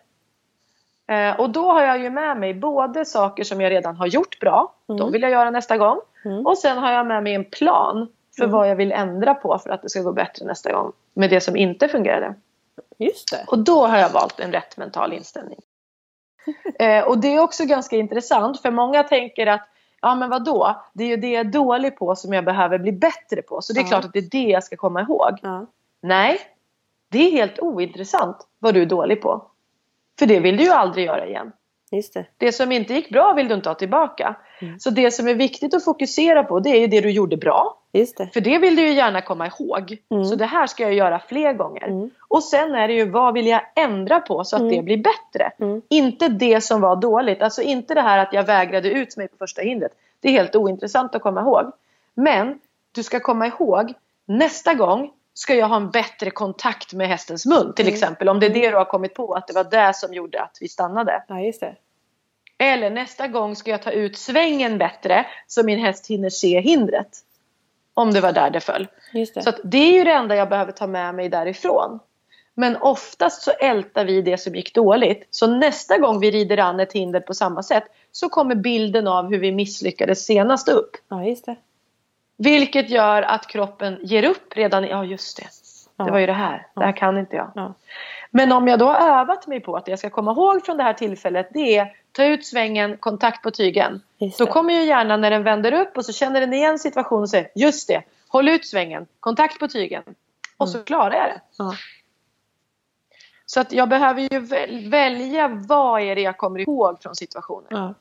Eh, 1.07 1.39
och 1.39 1.49
då 1.49 1.71
har 1.71 1.81
jag 1.81 1.99
ju 1.99 2.09
med 2.09 2.37
mig 2.37 2.53
både 2.53 3.05
saker 3.05 3.43
som 3.43 3.61
jag 3.61 3.71
redan 3.71 3.95
har 3.95 4.07
gjort 4.07 4.39
bra, 4.39 4.73
de 4.85 5.11
vill 5.11 5.21
jag 5.21 5.31
göra 5.31 5.49
nästa 5.51 5.77
gång. 5.77 5.99
Och 6.45 6.57
sen 6.57 6.77
har 6.77 6.91
jag 6.91 7.07
med 7.07 7.23
mig 7.23 7.33
en 7.33 7.45
plan 7.45 8.07
för 8.37 8.47
vad 8.47 8.69
jag 8.69 8.75
vill 8.75 8.91
ändra 8.91 9.33
på 9.33 9.59
för 9.59 9.69
att 9.69 9.81
det 9.81 9.89
ska 9.89 10.01
gå 10.01 10.11
bättre 10.13 10.45
nästa 10.45 10.71
gång 10.71 10.91
med 11.13 11.29
det 11.29 11.41
som 11.41 11.55
inte 11.55 11.87
fungerade. 11.87 12.35
Just 12.97 13.31
det. 13.31 13.45
Och 13.47 13.59
då 13.59 13.85
har 13.87 13.97
jag 13.97 14.09
valt 14.09 14.39
en 14.39 14.51
rätt 14.51 14.77
mental 14.77 15.13
inställning. 15.13 15.59
Eh, 16.79 17.03
och 17.07 17.17
det 17.17 17.27
är 17.35 17.39
också 17.39 17.65
ganska 17.65 17.95
intressant 17.95 18.61
för 18.61 18.71
många 18.71 19.03
tänker 19.03 19.47
att 19.47 19.67
ja 20.01 20.15
men 20.15 20.29
vad 20.29 20.45
då? 20.45 20.81
Det 20.93 21.03
är 21.03 21.07
ju 21.07 21.17
det 21.17 21.29
jag 21.31 21.39
är 21.39 21.51
dålig 21.51 21.97
på 21.97 22.15
som 22.15 22.33
jag 22.33 22.45
behöver 22.45 22.77
bli 22.79 22.91
bättre 22.91 23.41
på. 23.41 23.61
Så 23.61 23.73
det 23.73 23.79
är 23.79 23.83
Ja. 23.83 23.87
klart 23.87 24.05
att 24.05 24.13
det 24.13 24.19
är 24.19 24.29
det 24.31 24.43
jag 24.51 24.63
ska 24.63 24.75
komma 24.75 25.01
ihåg. 25.01 25.31
Ja. 25.41 25.65
Nej, 26.01 26.39
det 27.11 27.17
är 27.27 27.31
helt 27.31 27.59
ointressant 27.59 28.37
vad 28.59 28.73
du 28.73 28.81
är 28.81 28.85
dålig 28.85 29.21
på. 29.21 29.45
För 30.19 30.25
det 30.25 30.39
vill 30.39 30.57
du 30.57 30.63
ju 30.63 30.69
aldrig 30.71 31.05
göra 31.05 31.25
igen. 31.27 31.51
Just 31.91 32.13
det. 32.13 32.25
Det 32.37 32.51
som 32.51 32.71
inte 32.71 32.93
gick 32.93 33.09
bra 33.09 33.33
vill 33.33 33.47
du 33.47 33.53
inte 33.55 33.69
ha 33.69 33.75
tillbaka. 33.75 34.35
Så 34.79 34.89
det 34.89 35.11
som 35.11 35.27
är 35.27 35.33
viktigt 35.33 35.73
att 35.73 35.83
fokusera 35.83 36.43
på 36.43 36.59
det 36.59 36.69
är 36.69 36.79
ju 36.79 36.87
det 36.87 37.01
du 37.01 37.09
gjorde 37.11 37.37
bra. 37.37 37.77
Just 37.93 38.17
det. 38.17 38.27
För 38.33 38.41
det 38.41 38.57
vill 38.57 38.75
du 38.75 38.81
ju 38.81 38.93
gärna 38.93 39.21
komma 39.21 39.47
ihåg. 39.47 39.97
Mm. 40.09 40.25
Så 40.25 40.35
det 40.35 40.45
här 40.45 40.67
ska 40.67 40.83
jag 40.83 40.93
göra 40.93 41.19
fler 41.19 41.53
gånger. 41.53 41.87
Mm. 41.87 42.09
Och 42.27 42.43
sen 42.43 42.75
är 42.75 42.87
det 42.87 42.93
ju 42.93 43.09
vad 43.09 43.33
vill 43.33 43.47
jag 43.47 43.61
ändra 43.75 44.19
på 44.19 44.43
så 44.43 44.55
att 44.55 44.61
Mm. 44.61 44.75
det 44.75 44.81
blir 44.81 44.97
bättre. 44.97 45.51
Mm. 45.59 45.81
Inte 45.89 46.27
det 46.27 46.61
som 46.61 46.81
var 46.81 46.95
dåligt. 46.95 47.41
Alltså 47.41 47.61
inte 47.61 47.93
det 47.93 48.01
här 48.01 48.17
att 48.19 48.33
jag 48.33 48.43
vägrade 48.43 48.89
ut 48.89 49.17
mig 49.17 49.27
på 49.27 49.37
första 49.37 49.61
hindret. 49.61 49.91
Det 50.19 50.27
är 50.27 50.31
helt 50.31 50.55
ointressant 50.55 51.15
att 51.15 51.21
komma 51.21 51.41
ihåg. 51.41 51.71
Men 52.13 52.59
du 52.91 53.03
ska 53.03 53.19
komma 53.19 53.47
ihåg 53.47 53.93
nästa 54.25 54.73
gång 54.73 55.11
ska 55.37 55.55
jag 55.55 55.67
ha 55.67 55.75
en 55.75 55.91
bättre 55.91 56.31
kontakt 56.31 56.93
med 56.93 57.07
hästens 57.07 57.45
mun 57.45 57.73
till 57.73 57.85
Mm. 57.85 57.93
exempel. 57.93 58.29
Om 58.29 58.39
det 58.39 58.45
är 58.45 58.49
det 58.49 58.69
du 58.69 58.75
har 58.77 58.85
kommit 58.85 59.13
på 59.13 59.33
att 59.33 59.47
det 59.47 59.53
var 59.53 59.63
det 59.63 59.93
som 59.95 60.13
gjorde 60.13 60.41
att 60.41 60.57
vi 60.61 60.67
stannade. 60.67 61.23
Ja, 61.27 61.39
just 61.41 61.59
det. 61.59 61.75
Eller 62.57 62.89
nästa 62.89 63.27
gång 63.27 63.55
ska 63.55 63.71
jag 63.71 63.81
ta 63.81 63.91
ut 63.91 64.17
svängen 64.17 64.77
bättre 64.77 65.25
så 65.47 65.63
min 65.63 65.79
häst 65.79 66.07
hinner 66.07 66.29
se 66.29 66.59
hindret. 66.61 67.17
Om 67.93 68.13
det 68.13 68.21
var 68.21 68.31
där 68.31 68.49
det 68.49 68.59
föll. 68.59 68.87
Just 69.13 69.35
det. 69.35 69.41
Så 69.43 69.51
det 69.63 69.77
är 69.77 69.91
ju 69.93 70.03
det 70.03 70.11
enda 70.11 70.35
jag 70.35 70.49
behöver 70.49 70.71
ta 70.71 70.87
med 70.87 71.15
mig 71.15 71.29
därifrån. 71.29 71.99
Men 72.53 72.77
oftast 72.77 73.41
så 73.41 73.51
ältar 73.51 74.05
vi 74.05 74.21
det 74.21 74.37
som 74.37 74.55
gick 74.55 74.73
dåligt. 74.73 75.27
Så 75.29 75.47
nästa 75.47 75.97
gång 75.97 76.19
vi 76.19 76.31
rider 76.31 76.57
an 76.57 76.79
ett 76.79 76.93
hinder 76.93 77.19
på 77.19 77.33
samma 77.33 77.63
sätt 77.63 77.83
så 78.11 78.29
kommer 78.29 78.55
bilden 78.55 79.07
av 79.07 79.29
hur 79.29 79.39
vi 79.39 79.51
misslyckades 79.51 80.25
senast 80.25 80.69
upp. 80.69 80.91
Ja, 81.09 81.23
just 81.25 81.45
det. 81.45 81.55
Vilket 82.37 82.89
gör 82.89 83.21
att 83.21 83.47
kroppen 83.47 83.99
ger 84.03 84.23
upp 84.23 84.53
redan 84.55 84.85
i, 84.85 84.89
ja 84.89 85.03
just 85.05 85.37
det. 85.37 85.47
Ja. 85.97 86.05
Det 86.05 86.11
var 86.11 86.19
ju 86.19 86.25
det 86.25 86.33
här. 86.33 86.67
Det 86.75 86.83
här 86.83 86.91
kan 86.91 87.17
inte 87.17 87.35
jag. 87.35 87.51
Ja. 87.55 87.73
Men 88.31 88.51
om 88.51 88.67
jag 88.67 88.79
då 88.79 88.85
har 88.85 89.19
övat 89.19 89.47
mig 89.47 89.59
på 89.59 89.75
att 89.75 89.85
det 89.85 89.91
jag 89.91 89.99
ska 89.99 90.09
komma 90.09 90.31
ihåg 90.31 90.65
från 90.65 90.77
det 90.77 90.83
här 90.83 90.93
tillfället 90.93 91.49
det 91.53 91.77
är 91.77 91.95
ta 92.11 92.23
ut 92.23 92.45
svängen, 92.45 92.97
kontakt 92.97 93.43
på 93.43 93.51
tygen. 93.51 94.01
Då 94.37 94.45
kommer 94.45 94.73
ju 94.73 94.83
hjärnan 94.83 95.21
när 95.21 95.31
den 95.31 95.43
vänder 95.43 95.71
upp 95.71 95.97
och 95.97 96.05
så 96.05 96.13
känner 96.13 96.39
den 96.39 96.53
igen 96.53 96.79
situationen 96.79 97.21
och 97.21 97.29
säger 97.29 97.49
just 97.55 97.87
det, 97.87 98.03
håll 98.27 98.47
ut 98.49 98.65
svängen, 98.67 99.07
kontakt 99.19 99.59
på 99.59 99.67
tygen. 99.67 100.03
Och 100.57 100.69
så 100.69 100.83
klarar 100.83 101.13
jag 101.13 101.25
det. 101.25 101.63
Mm. 101.63 101.71
Ja. 101.71 101.73
Så 103.45 103.59
att 103.59 103.71
jag 103.71 103.89
behöver 103.89 104.21
ju 104.21 104.39
väl- 104.39 104.89
välja 104.89 105.47
vad 105.47 106.01
är 106.01 106.15
det 106.15 106.21
jag 106.21 106.37
kommer 106.37 106.59
ihåg 106.59 107.01
från 107.01 107.15
situationen. 107.15 107.67
Ja. 107.69 107.93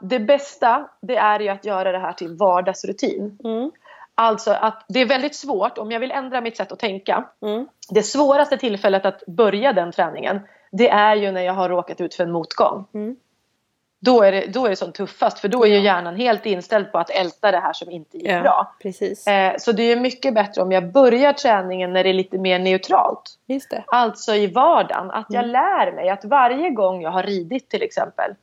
Det 0.00 0.18
bästa 0.18 0.88
det 1.02 1.16
är 1.16 1.40
ju 1.40 1.48
att 1.48 1.64
göra 1.64 1.92
det 1.92 1.98
här 1.98 2.12
till 2.12 2.36
vardagsrutin. 2.36 3.38
Mm. 3.44 3.70
Alltså 4.14 4.50
att 4.50 4.84
det 4.88 5.00
är 5.00 5.06
väldigt 5.06 5.34
svårt 5.34 5.78
om 5.78 5.92
jag 5.92 6.00
vill 6.00 6.10
ändra 6.10 6.40
mitt 6.40 6.56
sätt 6.56 6.72
att 6.72 6.78
tänka. 6.78 7.24
Mm. 7.42 7.66
Det 7.90 8.02
svåraste 8.02 8.56
tillfället 8.56 9.06
att 9.06 9.26
börja 9.26 9.72
den 9.72 9.92
träningen 9.92 10.40
det 10.72 10.88
är 10.90 11.16
ju 11.16 11.32
när 11.32 11.40
jag 11.40 11.52
har 11.52 11.68
råkat 11.68 12.00
ut 12.00 12.14
för 12.14 12.24
en 12.24 12.32
motgång. 12.32 12.84
Mm. 12.94 13.16
Då 14.00 14.22
är 14.22 14.32
det, 14.32 14.46
då 14.46 14.66
är 14.66 14.70
det 14.70 14.76
som 14.76 14.92
tuffast 14.92 15.38
för 15.38 15.48
då 15.48 15.64
är 15.64 15.68
ju 15.68 15.78
hjärnan 15.80 16.16
helt 16.16 16.46
inställd 16.46 16.92
på 16.92 16.98
att 16.98 17.10
älta 17.10 17.50
det 17.50 17.58
här 17.60 17.72
som 17.72 17.90
inte 17.90 18.16
gick 18.18 18.28
Ja, 18.28 18.40
bra. 18.40 18.74
precis. 18.82 19.26
Eh, 19.26 19.54
så 19.58 19.72
det 19.72 19.82
är 19.82 19.96
mycket 19.96 20.34
bättre 20.34 20.62
om 20.62 20.72
jag 20.72 20.92
börjar 20.92 21.32
träningen 21.32 21.92
när 21.92 22.04
det 22.04 22.10
är 22.10 22.14
lite 22.14 22.38
mer 22.38 22.58
neutralt. 22.58 23.22
Just 23.46 23.70
det. 23.70 23.84
Alltså 23.86 24.34
i 24.34 24.46
vardagen. 24.46 25.10
Att 25.10 25.26
jag 25.28 25.42
Mm. 25.44 25.52
lär 25.52 25.92
mig 25.92 26.08
att 26.10 26.24
varje 26.24 26.70
gång 26.70 27.02
jag 27.02 27.10
har 27.10 27.22
ridit 27.22 27.68
till 27.70 27.82
exempel. 27.82 28.34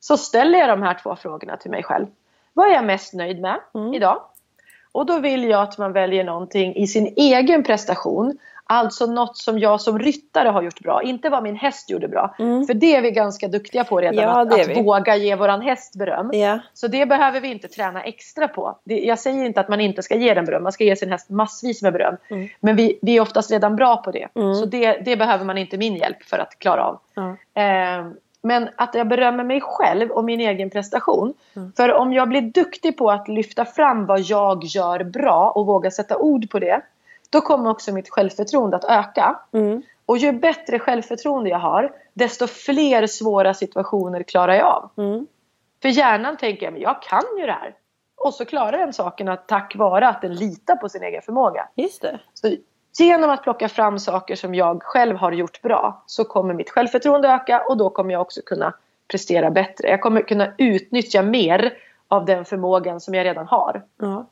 Så 0.00 0.16
ställer 0.16 0.58
jag 0.58 0.68
de 0.68 0.82
här 0.82 0.98
två 1.02 1.16
frågorna 1.16 1.56
till 1.56 1.70
mig 1.70 1.82
själv. 1.82 2.06
Vad 2.52 2.68
är 2.68 2.72
jag 2.74 2.84
mest 2.84 3.14
nöjd 3.14 3.40
med 3.40 3.60
Mm. 3.74 3.94
idag? 3.94 4.22
Och 4.92 5.06
då 5.06 5.18
vill 5.18 5.44
jag 5.44 5.62
att 5.62 5.78
man 5.78 5.92
väljer 5.92 6.24
någonting 6.24 6.76
i 6.76 6.86
sin 6.86 7.14
egen 7.16 7.64
prestation. 7.64 8.38
Alltså 8.64 9.06
något 9.06 9.36
som 9.36 9.58
jag 9.58 9.80
som 9.80 9.98
ryttare 9.98 10.48
har 10.48 10.62
gjort 10.62 10.80
bra. 10.80 11.02
Inte 11.02 11.28
vad 11.28 11.42
min 11.42 11.56
häst 11.56 11.90
gjorde 11.90 12.08
bra. 12.08 12.34
Mm. 12.38 12.66
För 12.66 12.74
det 12.74 12.96
är 12.96 13.02
vi 13.02 13.10
ganska 13.10 13.48
duktiga 13.48 13.84
på 13.84 14.00
redan. 14.00 14.24
Ja, 14.24 14.40
att 14.40 14.60
att 14.70 14.76
våga 14.76 15.16
ge 15.16 15.34
våran 15.36 15.60
häst 15.60 15.96
beröm. 15.98 16.30
Ja. 16.32 16.58
Så 16.74 16.88
det 16.88 17.06
behöver 17.06 17.40
vi 17.40 17.48
inte 17.48 17.68
träna 17.68 18.02
extra 18.02 18.48
på. 18.48 18.78
Det, 18.84 19.00
jag 19.00 19.18
säger 19.18 19.44
inte 19.44 19.60
att 19.60 19.68
man 19.68 19.80
inte 19.80 20.02
ska 20.02 20.14
ge 20.14 20.34
den 20.34 20.44
beröm. 20.44 20.62
Man 20.62 20.72
ska 20.72 20.84
ge 20.84 20.96
sin 20.96 21.10
häst 21.10 21.30
massvis 21.30 21.82
med 21.82 21.92
beröm. 21.92 22.16
Mm. 22.30 22.48
Men 22.60 22.76
vi, 22.76 22.98
vi 23.02 23.16
är 23.16 23.20
oftast 23.20 23.50
redan 23.50 23.76
bra 23.76 23.96
på 23.96 24.10
det. 24.10 24.28
Mm. 24.34 24.54
Så 24.54 24.66
det, 24.66 24.92
det 25.04 25.16
behöver 25.16 25.44
man 25.44 25.58
inte 25.58 25.76
min 25.76 25.96
hjälp 25.96 26.22
för 26.22 26.38
att 26.38 26.58
klara 26.58 26.84
av. 26.84 27.00
Eh, 27.54 28.06
Men 28.42 28.68
att 28.76 28.94
jag 28.94 29.08
berömmer 29.08 29.44
mig 29.44 29.60
själv 29.60 30.10
och 30.10 30.24
min 30.24 30.40
egen 30.40 30.70
prestation. 30.70 31.34
För 31.76 31.92
om 31.92 32.12
jag 32.12 32.28
blir 32.28 32.42
duktig 32.42 32.98
på 32.98 33.10
att 33.10 33.28
lyfta 33.28 33.64
fram 33.64 34.06
vad 34.06 34.20
jag 34.20 34.64
gör 34.64 35.04
bra 35.04 35.50
och 35.50 35.66
våga 35.66 35.90
sätta 35.90 36.18
ord 36.18 36.50
på 36.50 36.58
det. 36.58 36.80
Då 37.30 37.40
kommer 37.40 37.70
också 37.70 37.92
mitt 37.92 38.08
självförtroende 38.08 38.76
att 38.76 38.84
öka. 38.84 39.40
Mm. 39.52 39.82
Och 40.06 40.18
ju 40.18 40.32
bättre 40.32 40.78
självförtroende 40.78 41.50
jag 41.50 41.58
har, 41.58 41.92
desto 42.14 42.46
fler 42.46 43.06
svåra 43.06 43.54
situationer 43.54 44.22
klarar 44.22 44.54
jag 44.54 44.66
av. 44.66 44.90
Mm. 44.96 45.26
För 45.82 45.88
hjärnan 45.88 46.36
tänker 46.36 46.66
jag, 46.66 46.72
men 46.72 46.82
jag 46.82 47.02
kan 47.02 47.24
ju 47.38 47.46
det 47.46 47.52
här. 47.52 47.74
Och 48.16 48.34
så 48.34 48.44
klarar 48.44 48.78
den 48.78 48.92
sakerna 48.92 49.36
tack 49.36 49.76
vare 49.76 50.08
att 50.08 50.22
den 50.22 50.34
litar 50.34 50.76
på 50.76 50.88
sin 50.88 51.02
egen 51.02 51.22
förmåga. 51.22 51.68
Just 51.74 52.02
det. 52.02 52.20
Så 52.34 52.54
genom 52.98 53.30
att 53.30 53.42
plocka 53.42 53.68
fram 53.68 53.98
saker 53.98 54.36
som 54.36 54.54
jag 54.54 54.82
själv 54.82 55.16
har 55.16 55.32
gjort 55.32 55.62
bra 55.62 56.02
så 56.06 56.24
kommer 56.24 56.54
mitt 56.54 56.70
självförtroende 56.70 57.28
öka 57.28 57.62
och 57.68 57.76
då 57.76 57.90
kommer 57.90 58.12
jag 58.12 58.20
också 58.20 58.40
kunna 58.46 58.74
prestera 59.08 59.50
bättre. 59.50 59.88
Jag 59.88 60.00
kommer 60.00 60.22
kunna 60.22 60.52
utnyttja 60.58 61.22
mer 61.22 61.72
av 62.08 62.24
den 62.24 62.44
förmågan 62.44 63.00
som 63.00 63.14
jag 63.14 63.24
redan 63.24 63.46
har. 63.46 63.82
Ja. 64.00 64.26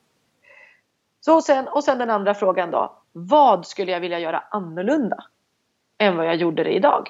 Så 1.21 1.35
och 1.35 1.45
sen, 1.45 1.69
och 1.69 1.85
sen 1.85 1.99
den 1.99 2.11
andra 2.11 2.35
frågan 2.35 2.71
då. 2.71 2.93
Vad 3.13 3.67
skulle 3.67 3.93
jag 3.93 4.01
vilja 4.01 4.19
göra 4.19 4.43
annorlunda 4.51 5.25
än 5.99 6.17
vad 6.17 6.27
jag 6.27 6.37
gjorde 6.37 6.65
det 6.65 6.75
idag? 6.75 7.09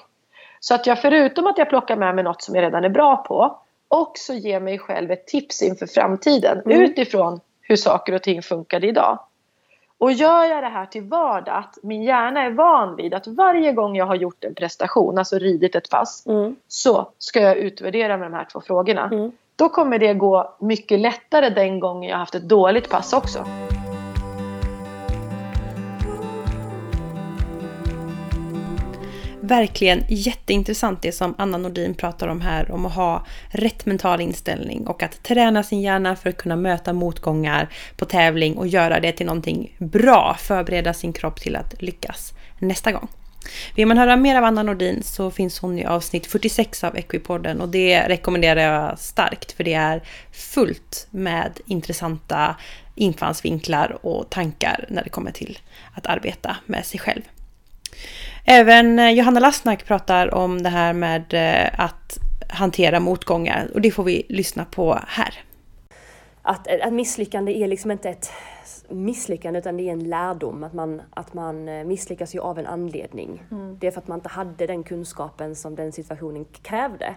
Så 0.61 0.75
att 0.75 0.87
jag 0.87 1.03
förutom 1.03 1.47
att 1.47 1.59
jag 1.59 1.69
plockar 1.69 1.97
med 1.97 2.15
mig 2.15 2.25
något 2.25 2.43
som 2.43 2.55
jag 2.55 2.63
redan 2.63 2.85
är 2.85 2.89
bra 2.89 3.17
på 3.17 3.59
också 3.89 4.33
ger 4.33 4.61
mig 4.61 4.79
själv 4.79 5.11
ett 5.11 5.27
tips 5.27 5.63
inför 5.63 5.87
framtiden 5.87 6.63
utifrån 6.65 7.41
hur 7.61 7.77
saker 7.77 8.13
och 8.13 8.23
ting 8.23 8.43
funkade 8.43 8.87
idag. 8.87 9.19
Och 10.01 10.13
gör 10.13 10.45
jag 10.45 10.63
det 10.63 10.69
här 10.69 10.87
till 10.87 11.03
vardag, 11.03 11.57
att 11.57 11.79
min 11.83 12.03
hjärna 12.03 12.43
är 12.43 12.51
van 12.51 12.97
vid 12.97 13.15
att 13.15 13.27
varje 13.27 13.73
gång 13.73 13.97
jag 13.97 14.07
har 14.07 14.15
gjort 14.15 14.45
en 14.45 14.55
prestation, 14.55 15.19
alltså 15.19 15.39
ridit 15.39 15.75
ett 15.75 15.91
pass, 15.91 16.27
Mm. 16.27 16.57
så 16.69 17.09
ska 17.19 17.41
jag 17.41 17.57
utvärdera 17.57 18.17
med 18.17 18.31
de 18.31 18.35
här 18.37 18.47
två 18.53 18.61
frågorna. 18.61 19.11
Då 19.57 19.69
kommer 19.69 19.99
det 19.99 20.15
gå 20.15 20.57
mycket 20.61 21.01
lättare 21.01 21.49
den 21.51 21.81
gången 21.81 22.09
jag 22.11 22.17
har 22.17 22.21
haft 22.21 22.35
ett 22.35 22.49
dåligt 22.49 22.91
pass 22.91 23.13
också. 23.13 23.45
Verkligen 29.49 30.05
jätteintressant 30.09 31.03
det 31.03 31.13
som 31.13 31.35
Anna 31.39 31.59
Nordin 31.59 31.95
pratar 31.95 32.29
om 32.29 32.41
här, 32.41 32.71
om 32.71 32.87
att 32.87 32.95
ha 32.95 33.27
rätt 33.51 33.87
mental 33.87 34.21
inställning 34.21 34.87
och 34.87 35.03
att 35.03 35.23
träna 35.23 35.63
sin 35.63 35.81
hjärna 35.81 36.17
för 36.17 36.31
att 36.31 36.37
kunna 36.37 36.57
möta 36.57 36.93
motgångar 36.93 37.69
på 37.97 38.05
tävling 38.05 38.57
och 38.57 38.67
göra 38.67 39.01
det 39.01 39.13
till 39.13 39.27
någonting 39.27 39.77
bra, 39.79 40.37
förbereda 40.41 40.95
sin 40.95 41.13
kropp 41.13 41.41
till 41.41 41.57
att 41.57 41.83
lyckas 41.83 42.33
nästa 42.59 42.93
gång. 42.93 43.09
Vill 43.75 43.87
man 43.87 43.99
höra 43.99 44.17
mer 44.17 44.37
av 44.37 44.45
Anna 44.45 44.63
Nordin 44.63 45.03
så 45.03 45.31
finns 45.31 45.59
hon 45.59 45.79
i 45.79 45.85
avsnitt 45.85 46.27
46 46.27 46.85
av 46.85 46.97
Equipodden 46.97 47.61
och 47.61 47.69
det 47.69 48.09
rekommenderar 48.09 48.61
jag 48.61 48.99
starkt 48.99 49.53
för 49.53 49.65
det 49.65 49.75
är 49.75 50.03
fullt 50.33 51.07
med 51.11 51.61
intressanta 51.67 52.57
infallsvinklar 52.95 53.99
och 54.03 54.31
tankar 54.31 54.85
när 54.89 55.05
det 55.05 55.11
kommer 55.11 55.31
till 55.31 55.59
att 55.95 56.07
arbeta 56.07 56.57
med 56.67 56.87
sig 56.87 57.01
själv. 57.01 57.23
Även 58.51 58.99
eh, 58.99 59.11
Johanna 59.11 59.41
Lassnack 59.41 59.85
pratar 59.85 60.35
om 60.35 60.63
det 60.63 60.69
här 60.69 60.93
med 60.93 61.35
eh, 61.35 61.81
att 61.81 62.19
hantera 62.49 63.01
motgångar 63.01 63.71
och 63.75 63.81
det 63.81 63.91
får 63.91 64.05
vi 64.05 64.27
lyssna 64.29 64.65
på 64.65 64.99
här. 65.07 65.35
Att 66.43 66.67
ett 66.67 66.93
misslyckande 66.93 67.53
är 67.63 67.69
liksom 67.69 67.91
inte 67.91 68.09
ett 68.09 68.31
misslyckande 68.89 69.59
utan 69.59 69.77
det 69.77 69.89
är 69.89 69.93
en 69.93 70.11
lärdom. 70.11 70.65
Att 70.65 70.73
man, 70.73 71.03
att 71.11 71.35
man 71.35 71.69
eh, 71.69 71.85
misslyckas 71.85 72.35
ju 72.35 72.41
av 72.41 72.59
en 72.59 72.67
anledning. 72.67 73.43
Det 73.79 73.87
är 73.87 73.91
för 73.91 74.01
att 74.01 74.09
man 74.09 74.19
inte 74.19 74.29
hade 74.29 74.67
den 74.67 74.83
kunskapen 74.83 75.57
som 75.57 75.75
den 75.75 75.93
situationen 75.93 76.45
krävde. 76.63 77.15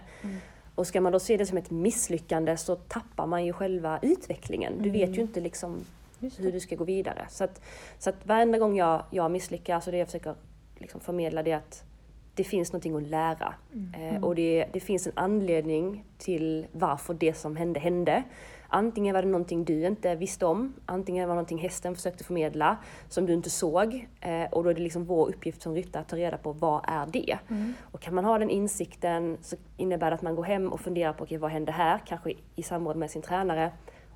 Och 0.74 0.86
ska 0.86 1.00
man 1.00 1.12
då 1.12 1.20
se 1.20 1.36
det 1.36 1.46
som 1.46 1.58
ett 1.58 1.70
misslyckande 1.70 2.56
så 2.56 2.76
tappar 2.76 3.26
man 3.26 3.44
ju 3.44 3.52
själva 3.52 3.98
utvecklingen. 4.02 4.82
Du 4.82 4.90
vet 4.90 5.16
ju 5.16 5.20
inte 5.20 5.40
liksom 5.40 5.84
hur 6.38 6.52
du 6.52 6.60
ska 6.60 6.76
gå 6.76 6.84
vidare. 6.84 7.26
Så 7.28 7.44
att, 7.44 7.60
så 7.98 8.10
att 8.10 8.26
varenda 8.26 8.58
gång 8.58 8.76
jag, 8.76 9.02
jag 9.10 9.30
misslyckas 9.30 9.86
och 9.86 9.92
det 9.92 9.98
jag 9.98 10.08
försöker 10.08 10.34
liksom 10.82 11.00
förmedla 11.00 11.42
det 11.42 11.52
att 11.52 11.84
det 12.34 12.44
finns 12.44 12.72
någonting 12.72 12.96
att 12.96 13.02
lära. 13.02 13.54
Eh, 13.94 14.24
och 14.24 14.34
det, 14.34 14.66
det 14.72 14.80
finns 14.80 15.06
en 15.06 15.12
anledning 15.16 16.04
till 16.18 16.66
varför 16.72 17.14
det 17.14 17.34
som 17.34 17.56
hände 17.56 17.80
hände. 17.80 18.22
Antingen 18.68 19.14
var 19.14 19.22
det 19.22 19.28
någonting 19.28 19.64
du 19.64 19.86
inte 19.86 20.14
visste 20.14 20.46
om, 20.46 20.74
antingen 20.86 21.28
var 21.28 21.34
det 21.34 21.36
någonting 21.36 21.58
hästen 21.58 21.94
försökte 21.94 22.24
förmedla 22.24 22.76
som 23.08 23.26
du 23.26 23.32
inte 23.32 23.50
såg. 23.50 24.08
Eh, 24.20 24.44
och 24.52 24.64
då 24.64 24.70
är 24.70 24.74
det 24.74 24.80
liksom 24.80 25.04
vår 25.04 25.28
uppgift 25.28 25.62
som 25.62 25.74
ryttare 25.74 26.00
att 26.00 26.08
ta 26.08 26.16
reda 26.16 26.36
på 26.36 26.52
vad 26.52 26.80
är 26.88 27.06
det? 27.06 27.38
Och 27.80 28.00
kan 28.00 28.14
man 28.14 28.24
ha 28.24 28.38
den 28.38 28.50
insikten 28.50 29.38
så 29.40 29.56
innebär 29.76 30.10
det 30.10 30.14
att 30.14 30.22
man 30.22 30.34
går 30.34 30.44
hem 30.44 30.72
och 30.72 30.80
funderar 30.80 31.12
på 31.12 31.24
okay, 31.24 31.38
vad 31.38 31.50
hände 31.50 31.72
här? 31.72 32.00
Kanske 32.06 32.30
i, 32.30 32.36
i 32.56 32.62
samråd 32.62 32.96
med 32.96 33.10
sin 33.10 33.22
tränare. 33.22 33.72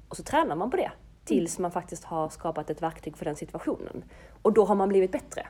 Och 0.09 0.17
så 0.17 0.23
tränar 0.23 0.57
man 0.57 0.71
på 0.71 0.77
det 0.77 0.91
tills 1.27 1.59
man 1.59 1.71
faktiskt 1.71 2.05
har 2.05 2.29
skapat 2.29 2.71
ett 2.71 2.83
verktyg 2.83 3.17
för 3.17 3.25
den 3.25 3.37
situationen. 3.37 4.05
Och 4.43 4.53
då 4.53 4.65
har 4.65 4.75
man 4.75 4.89
blivit 4.89 5.13
bättre. 5.13 5.47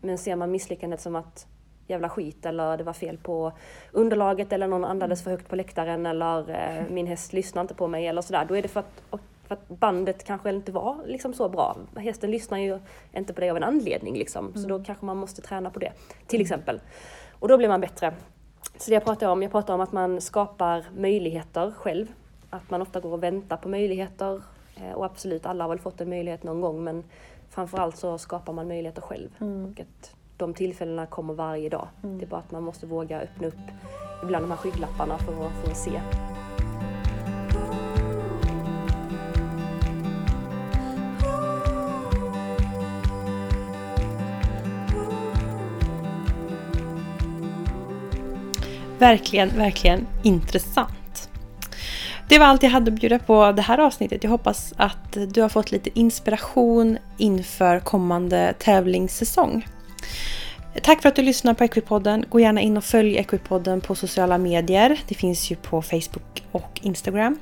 Men 0.00 0.18
ser 0.18 0.36
man 0.36 0.50
misslyckandet 0.50 1.00
som 1.00 1.16
att 1.16 1.46
jävla 1.86 2.08
skit 2.08 2.46
eller 2.46 2.76
det 2.76 2.84
var 2.84 2.92
fel 2.92 3.18
på 3.18 3.52
underlaget 3.92 4.52
eller 4.52 4.68
någon 4.68 4.84
andades 4.84 5.22
för 5.22 5.30
högt 5.30 5.48
på 5.48 5.56
läktaren 5.56 6.06
eller 6.06 6.50
eh, 6.50 6.84
min 6.90 7.06
häst 7.06 7.32
lyssnar 7.32 7.62
inte 7.62 7.74
på 7.74 7.88
mig 7.88 8.06
eller 8.06 8.22
sådär. 8.22 8.44
Då 8.48 8.56
är 8.56 8.62
det 8.62 8.68
för 8.68 8.80
att, 8.80 9.02
för 9.46 9.54
att 9.54 9.68
bandet 9.68 10.24
kanske 10.24 10.50
inte 10.50 10.72
var 10.72 10.96
liksom 11.06 11.34
så 11.34 11.48
bra. 11.48 11.76
Hästen 11.96 12.30
lyssnar 12.30 12.58
ju 12.58 12.78
inte 13.12 13.34
på 13.34 13.40
dig 13.40 13.50
av 13.50 13.56
en 13.56 13.62
anledning 13.62 14.18
liksom. 14.18 14.54
Så 14.54 14.68
då 14.68 14.84
kanske 14.84 15.04
man 15.04 15.16
måste 15.16 15.42
träna 15.42 15.70
på 15.70 15.78
det. 15.78 15.92
Till 16.26 16.40
exempel. 16.40 16.80
Och 17.38 17.48
då 17.48 17.56
blir 17.56 17.68
man 17.68 17.80
bättre. 17.80 18.14
Så 18.76 18.90
det 18.90 18.94
jag 18.94 19.04
pratar 19.04 19.28
om, 19.28 19.42
jag 19.42 19.52
pratar 19.52 19.74
om 19.74 19.80
att 19.80 19.92
man 19.92 20.20
skapar 20.20 20.84
möjligheter 20.96 21.70
själv. 21.70 22.12
Att 22.50 22.70
man 22.70 22.82
ofta 22.82 23.00
går 23.00 23.12
och 23.12 23.22
väntar 23.22 23.56
på 23.56 23.68
möjligheter. 23.68 24.42
Eh, 24.82 24.92
Och 24.92 25.04
absolut, 25.04 25.46
alla 25.46 25.64
har 25.64 25.68
väl 25.68 25.78
fått 25.78 26.00
en 26.00 26.08
möjlighet 26.08 26.42
någon 26.42 26.60
gång 26.60 26.84
men 26.84 27.04
framförallt 27.50 27.96
så 27.96 28.18
skapar 28.18 28.52
man 28.52 28.68
möjligheter 28.68 29.02
själv. 29.02 29.28
Och 29.72 29.80
att 29.80 30.14
de 30.36 30.54
tillfällena 30.54 31.06
kommer 31.06 31.34
varje 31.34 31.68
dag. 31.68 31.88
Det 32.02 32.24
är 32.24 32.28
bara 32.28 32.40
att 32.40 32.50
man 32.50 32.62
måste 32.62 32.86
våga 32.86 33.20
öppna 33.20 33.46
upp 33.46 33.54
ibland 34.22 34.44
de 34.44 34.50
här 34.50 34.56
skygglapparna 34.58 35.18
för 35.18 35.46
att, 35.46 35.52
för 35.52 35.70
att 35.70 35.76
se. 35.76 36.00
Verkligen, 48.98 49.48
verkligen 49.48 50.06
intressant. 50.22 51.01
Det 52.28 52.38
var 52.38 52.46
allt 52.46 52.62
jag 52.62 52.70
hade 52.70 52.92
att 52.92 53.00
bjuda 53.00 53.18
på 53.18 53.52
det 53.52 53.62
här 53.62 53.78
avsnittet. 53.78 54.24
Jag 54.24 54.30
hoppas 54.30 54.74
att 54.76 55.16
du 55.34 55.42
har 55.42 55.48
fått 55.48 55.72
lite 55.72 55.98
inspiration 55.98 56.98
inför 57.18 57.80
kommande 57.80 58.54
tävlingssäsong. 58.58 59.66
Tack 60.82 61.02
för 61.02 61.08
att 61.08 61.16
du 61.16 61.22
lyssnar 61.22 61.54
på 61.54 61.64
Equipodden. 61.64 62.24
Gå 62.28 62.40
gärna 62.40 62.60
in 62.60 62.76
och 62.76 62.84
följ 62.84 63.16
Equipodden 63.16 63.80
på 63.80 63.94
sociala 63.94 64.38
medier. 64.38 65.00
Det 65.08 65.14
finns 65.14 65.50
ju 65.50 65.56
på 65.56 65.82
Facebook 65.82 66.42
och 66.52 66.80
Instagram. 66.82 67.38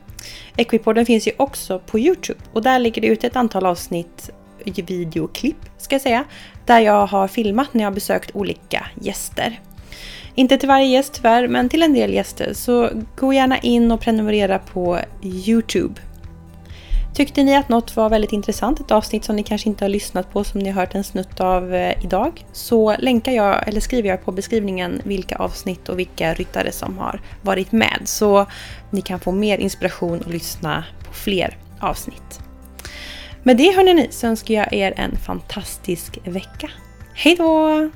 Equipodden 0.57 1.07
finns 1.07 1.29
ju 1.29 1.33
också 1.37 1.79
på 1.79 1.99
Youtube 1.99 2.41
och 2.53 2.63
där 2.63 2.79
ligger 2.79 3.03
det 3.03 3.09
ut 3.09 3.25
ett 3.25 3.37
antal 3.37 3.67
avsnitt 3.67 4.31
videoklipp 4.65 5.57
ska 5.79 5.95
jag 5.95 6.03
säga. 6.03 6.25
Där 6.67 6.81
jag 6.81 7.07
har 7.07 7.29
filmat 7.29 7.75
när 7.75 7.81
jag 7.83 7.91
har 7.91 7.95
besökt 7.95 8.37
olika 8.37 8.87
gäster. 9.01 9.61
Inte 10.41 10.57
till 10.57 10.69
varje 10.69 10.87
gäst 10.87 11.13
tyvärr, 11.13 11.49
men 11.49 11.69
till 11.69 11.83
en 11.83 11.95
del 11.95 12.15
gäster. 12.15 12.53
Så 12.53 12.91
gå 13.17 13.33
gärna 13.33 13.59
in 13.59 13.93
och 13.93 14.01
prenumerera 14.01 14.59
på 14.59 14.99
Youtube. 15.23 16.01
Tyckte 17.15 17.43
ni 17.43 17.57
att 17.57 17.69
något 17.69 17.97
var 17.97 18.11
väldigt 18.11 18.33
intressant, 18.33 18.81
ett 18.81 18.91
avsnitt 18.91 19.25
som 19.25 19.37
ni 19.37 19.43
kanske 19.43 19.69
inte 19.69 19.85
har 19.85 19.89
lyssnat 19.89 20.33
på 20.33 20.45
som 20.45 20.61
ni 20.61 20.71
har 20.71 20.81
hört 20.81 20.95
en 20.95 21.05
snutt 21.05 21.41
av 21.41 21.75
eh, 21.75 22.05
idag, 22.05 22.45
så 22.53 22.97
länkar 22.97 23.33
jag 23.33 23.69
eller 23.69 23.81
skriver 23.81 24.09
jag 24.09 24.25
på 24.25 24.33
beskrivningen 24.33 25.01
vilka 25.05 25.37
avsnitt 25.37 25.89
och 25.89 25.99
vilka 25.99 26.35
ryttare 26.35 26.73
som 26.73 26.99
har 26.99 27.21
varit 27.43 27.73
med. 27.73 28.01
Så 28.05 28.47
ni 28.91 29.03
kan 29.03 29.21
få 29.21 29.33
mer 29.33 29.59
inspiration 29.59 30.21
och 30.21 30.31
lyssna 30.31 30.85
på 31.07 31.15
fler 31.15 31.57
avsnitt. 31.81 32.41
Med 33.43 33.57
det 33.57 33.77
hörni 33.77 34.09
så 34.11 34.27
önskar 34.27 34.55
jag 34.55 34.73
er 34.73 34.95
en 34.97 35.17
fantastisk 35.17 36.19
vecka. 36.25 36.71
Hej 37.15 37.37
då! 37.37 37.91